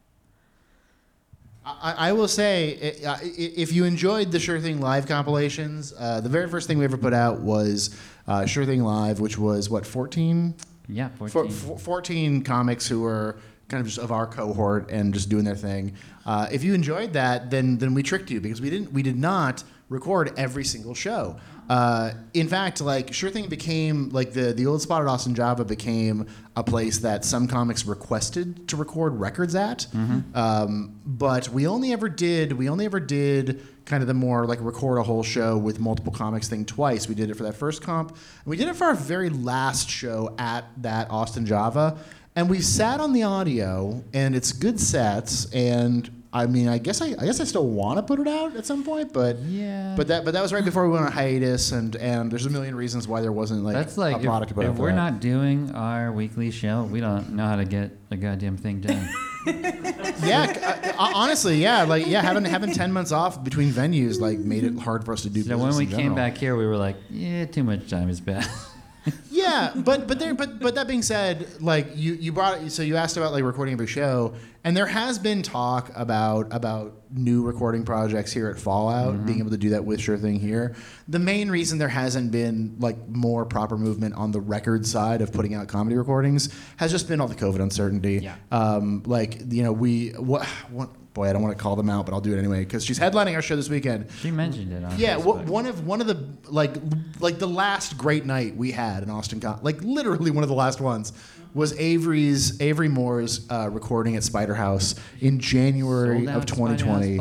[1.64, 6.20] I, I will say, i- i- if you enjoyed the Sure Thing Live compilations, uh,
[6.20, 9.70] the very first thing we ever put out was uh, Sure Thing Live, which was
[9.70, 10.55] what 14?
[10.89, 11.53] Yeah, Four- 14.
[11.53, 13.37] four- 14 comics who were
[13.73, 15.95] kind of just of our cohort and just doing their thing.
[16.27, 19.18] Uh, if you enjoyed that, then then we tricked you because we didn't we did
[19.18, 21.37] not record every single show.
[21.68, 25.64] Uh, in fact, like Sure Thing became like the the old spot at Austin Java
[25.64, 29.87] became a place that some comics requested to record records at.
[30.35, 34.61] Um, but we only ever did we only ever did kind of the more like
[34.61, 37.09] record a whole show with multiple comics thing twice.
[37.09, 39.89] We did it for that first comp, and we did it for our very last
[39.89, 41.97] show at that Austin Java.
[42.35, 45.53] And we sat on the audio, and it's good sets.
[45.53, 48.57] And I mean, I guess I, I guess I still want to put it out
[48.57, 49.95] at some point, but Yeah.
[49.97, 52.51] But that but that was right before we went on hiatus, and and there's a
[52.51, 54.97] million reasons why there wasn't like That's like a product if, if we're that.
[54.97, 59.09] not doing our weekly show, we don't know how to get a goddamn thing done.
[59.47, 64.39] yeah, c- uh, honestly, yeah, like yeah, having having ten months off between venues like
[64.39, 65.43] made it hard for us to do.
[65.43, 68.68] so when we came back here, we were like, yeah, too much time is passed.
[69.31, 72.97] Yeah, but but there but but that being said, like you you brought so you
[72.97, 77.43] asked about like recording of a show, and there has been talk about about new
[77.43, 80.77] recording projects here at Fallout, being able to do that with Sure Thing here.
[81.09, 85.33] The main reason there hasn't been like more proper movement on the record side of
[85.33, 88.21] putting out comedy recordings has just been all the COVID uncertainty.
[88.23, 88.37] Yeah.
[88.53, 90.91] Um, like you know we what what.
[91.15, 92.99] Boy, I don't want to call them out, but I'll do it anyway because she's
[92.99, 94.07] headlining our show this weekend.
[94.21, 95.45] She mentioned it on Yeah, Facebook.
[95.47, 96.75] one of one of the like
[97.21, 100.55] like the last great night we had in Austin, Con- like literally one of the
[100.55, 101.13] last ones,
[101.53, 106.81] was Avery's Avery Moore's uh, recording at Spider House in January of at Spider House
[106.81, 107.19] 2020,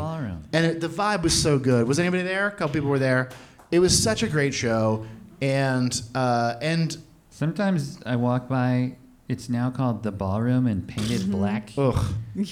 [0.54, 1.86] and it, the vibe was so good.
[1.86, 2.46] Was anybody there?
[2.46, 3.28] A couple people were there.
[3.70, 5.04] It was such a great show,
[5.42, 6.96] and uh, and
[7.30, 8.96] Sometimes I walk by.
[9.32, 11.32] It's now called the ballroom and painted mm-hmm.
[11.32, 11.72] black.
[11.78, 12.04] Ugh.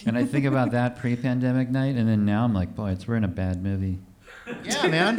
[0.06, 3.16] And I think about that pre-pandemic night, and then now I'm like, boy, it's we're
[3.16, 3.98] in a bad movie.
[4.64, 5.16] Yeah, man.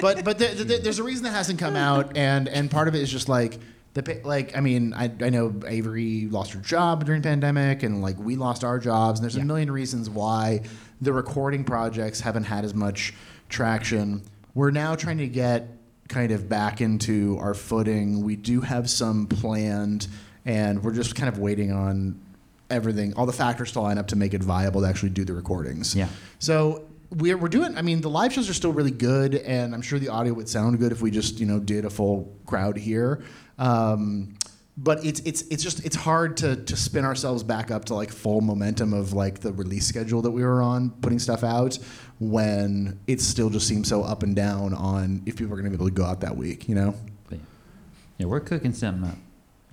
[0.00, 2.96] but but there, there, there's a reason that hasn't come out, and and part of
[2.96, 3.58] it is just like
[3.94, 8.18] the like I mean I, I know Avery lost her job during pandemic, and like
[8.18, 10.62] we lost our jobs, and there's a million reasons why
[11.00, 13.14] the recording projects haven't had as much
[13.48, 14.22] traction.
[14.54, 15.68] We're now trying to get
[16.08, 18.24] kind of back into our footing.
[18.24, 20.08] We do have some planned,
[20.44, 22.20] and we're just kind of waiting on
[22.70, 25.34] everything, all the factors to line up to make it viable to actually do the
[25.34, 25.94] recordings.
[25.94, 26.08] Yeah.
[26.38, 27.76] So we're, we're doing.
[27.76, 30.48] I mean, the live shows are still really good, and I'm sure the audio would
[30.48, 33.22] sound good if we just you know did a full crowd here.
[33.58, 34.36] Um,
[34.76, 38.10] but it's it's it's just it's hard to to spin ourselves back up to like
[38.10, 41.78] full momentum of like the release schedule that we were on putting stuff out
[42.18, 45.70] when it still just seems so up and down on if people are going to
[45.70, 46.68] be able to go out that week.
[46.68, 46.94] You know.
[48.18, 49.16] Yeah, we're cooking something up.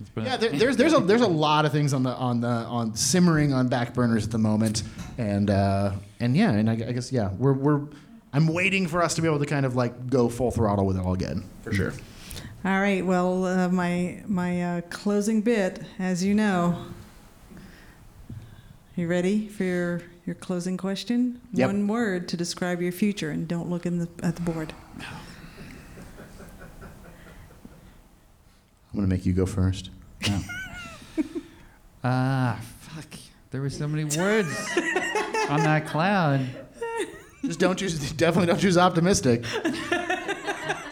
[0.00, 2.10] Let's put it- Yeah, there, there's there's a there's a lot of things on the
[2.14, 4.82] on the on simmering on back burners at the moment,
[5.18, 7.80] and uh, and yeah, and I, I guess yeah, we're we're
[8.32, 10.96] I'm waiting for us to be able to kind of like go full throttle with
[10.96, 11.92] it all again for sure.
[12.64, 13.04] All right.
[13.04, 16.84] Well, uh, my my uh, closing bit, as you know.
[18.96, 21.40] You ready for your, your closing question?
[21.52, 21.68] Yep.
[21.68, 24.72] One word to describe your future, and don't look in the, at the board.
[28.92, 29.90] I'm gonna make you go first.
[32.04, 33.06] Ah, fuck.
[33.50, 34.48] There were so many words
[35.48, 36.46] on that cloud.
[37.44, 38.12] Just don't choose.
[38.12, 39.44] Definitely don't choose optimistic.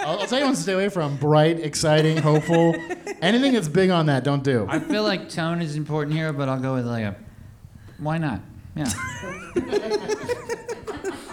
[0.00, 2.74] I'll, I'll tell you one to stay away from: bright, exciting, hopeful.
[3.22, 4.66] Anything that's big on that, don't do.
[4.68, 7.16] I feel like tone is important here, but I'll go with like a.
[7.98, 8.40] Why not?
[8.74, 8.84] Yeah.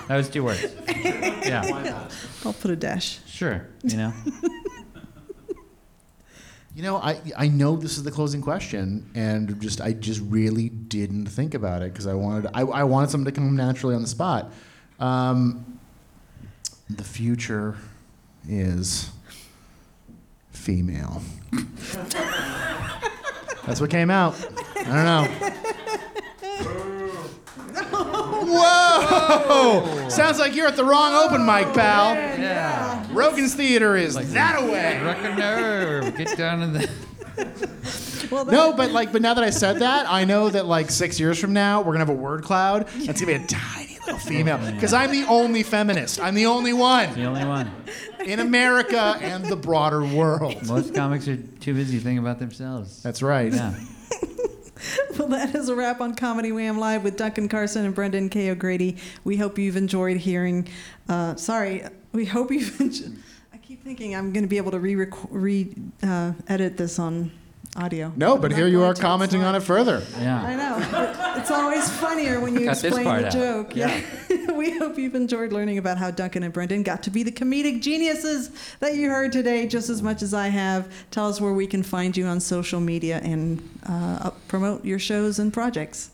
[0.07, 0.65] that was two words.
[0.87, 1.69] Yeah.
[1.69, 2.15] Why not?
[2.45, 3.19] I'll put a dash.
[3.25, 3.67] Sure.
[3.83, 4.13] You know.
[6.75, 10.69] You know, I I know this is the closing question, and just I just really
[10.69, 14.01] didn't think about it because I wanted I, I wanted something to come naturally on
[14.01, 14.51] the spot.
[14.99, 15.79] Um,
[16.89, 17.77] the future
[18.47, 19.11] is
[20.51, 21.21] female.
[23.65, 24.35] That's what came out.
[24.77, 25.59] I don't know.
[28.53, 30.09] Whoa!
[30.09, 32.13] Sounds like you're at the wrong open mic, pal.
[32.15, 33.05] Yeah.
[33.11, 34.97] Rogan's Theater is that away.
[34.99, 36.15] Struck a nerve.
[36.17, 36.89] Get down to the.
[38.51, 41.39] no, but like, but now that I said that, I know that like six years
[41.39, 42.87] from now, we're gonna have a word cloud.
[42.87, 44.59] That's gonna be a tiny little female.
[44.73, 46.19] Because I'm the only feminist.
[46.19, 47.71] I'm the only one The only one.
[48.25, 50.65] in America and the broader world.
[50.67, 53.01] Most comics are too busy thinking about themselves.
[53.01, 53.51] That's right.
[53.51, 53.73] Yeah.
[55.17, 58.49] Well, that is a wrap on Comedy Wham Live with Duncan Carson and Brendan K.
[58.49, 58.97] O'Grady.
[59.23, 60.67] We hope you've enjoyed hearing.
[61.07, 62.79] Uh, sorry, we hope you've.
[62.81, 63.15] Enjoyed,
[63.53, 64.95] I keep thinking I'm going to be able to re
[65.29, 67.31] re uh, edit this on
[67.75, 68.11] audio.
[68.15, 70.03] No, but I'm here you are commenting on it further.
[70.19, 70.41] Yeah.
[70.43, 70.87] I know.
[70.91, 73.31] but it's always funnier when you Cut explain the out.
[73.31, 73.75] joke.
[73.75, 74.01] Yeah.
[74.55, 77.81] we hope you've enjoyed learning about how Duncan and Brendan got to be the comedic
[77.81, 80.91] geniuses that you heard today just as much as I have.
[81.11, 85.39] Tell us where we can find you on social media and uh, promote your shows
[85.39, 86.11] and projects.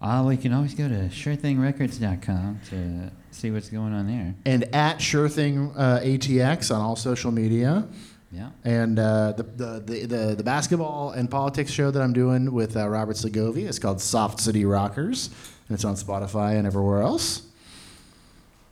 [0.00, 4.34] Uh, well, you can always go to surethingrorecords.com to see what's going on there.
[4.44, 7.86] and at SureThing uh, ATX on all social media.
[8.30, 8.50] Yeah.
[8.64, 12.76] And uh, the, the, the, the, the basketball and politics show that I'm doing with
[12.76, 15.30] uh, Robert Segovia is called Soft City Rockers.
[15.68, 17.42] And it's on Spotify and everywhere else.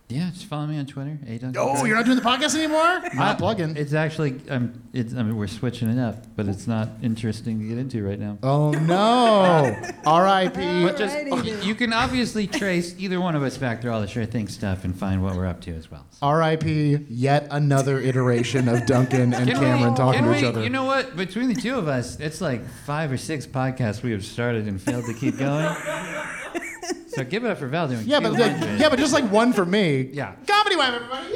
[0.08, 1.18] Yeah, just follow me on Twitter.
[1.26, 1.86] A Duncan Oh, Greg.
[1.86, 3.00] you're not doing the podcast anymore?
[3.14, 3.78] Not plugging.
[3.78, 7.64] It's actually, um, it's, I mean, we're switching it up, but it's not interesting to
[7.66, 8.36] get into right now.
[8.42, 9.74] Oh, no.
[10.04, 10.60] R.I.P.
[10.98, 14.26] Just, you, you can obviously trace either one of us back through all the sure
[14.26, 16.04] thing stuff and find what we're up to as well.
[16.20, 17.06] R.I.P.
[17.08, 20.62] Yet another iteration of Duncan and Can Cameron we- talking can to each other.
[20.62, 21.16] You know what?
[21.16, 24.78] Between the two of us, it's like five or six podcasts we have started and
[24.78, 25.74] failed to keep going.
[27.08, 29.52] So give it up for Val doing yeah, but like, yeah, but just like one
[29.52, 30.08] for me.
[30.12, 30.34] Yeah.
[30.46, 31.28] Comedy Wham, everybody.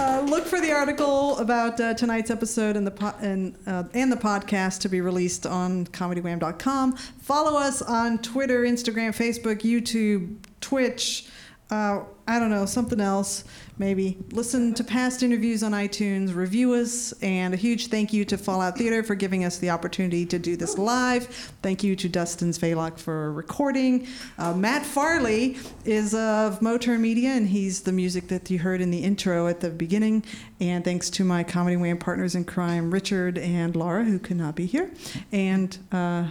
[0.00, 4.10] Uh, look for the article about uh, tonight's episode and the po- and uh, and
[4.10, 6.96] the podcast to be released on comedywham.com.
[6.96, 11.28] Follow us on Twitter, Instagram, Facebook, YouTube, Twitch.
[11.70, 13.44] Uh, I don't know something else.
[13.80, 16.34] Maybe listen to past interviews on iTunes.
[16.34, 20.26] Review us, and a huge thank you to Fallout Theater for giving us the opportunity
[20.26, 21.28] to do this live.
[21.62, 24.06] Thank you to Dustin Zvalock for recording.
[24.36, 28.90] Uh, Matt Farley is of Moturn Media, and he's the music that you heard in
[28.90, 30.24] the intro at the beginning.
[30.60, 34.56] And thanks to my Comedy Wham partners in crime, Richard and Laura, who could not
[34.56, 34.90] be here,
[35.32, 36.26] and uh,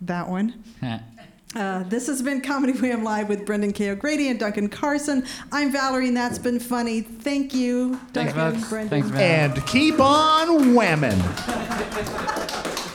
[0.00, 0.64] that one.
[1.56, 3.88] Uh, this has been Comedy Wham Live with Brendan K.
[3.90, 5.24] O'Grady and Duncan Carson.
[5.50, 7.00] I'm Valerie, and that's been funny.
[7.00, 8.68] Thank you, Thanks, Duncan, folks.
[8.68, 9.02] Brendan.
[9.02, 11.18] Thanks, And keep on whamming.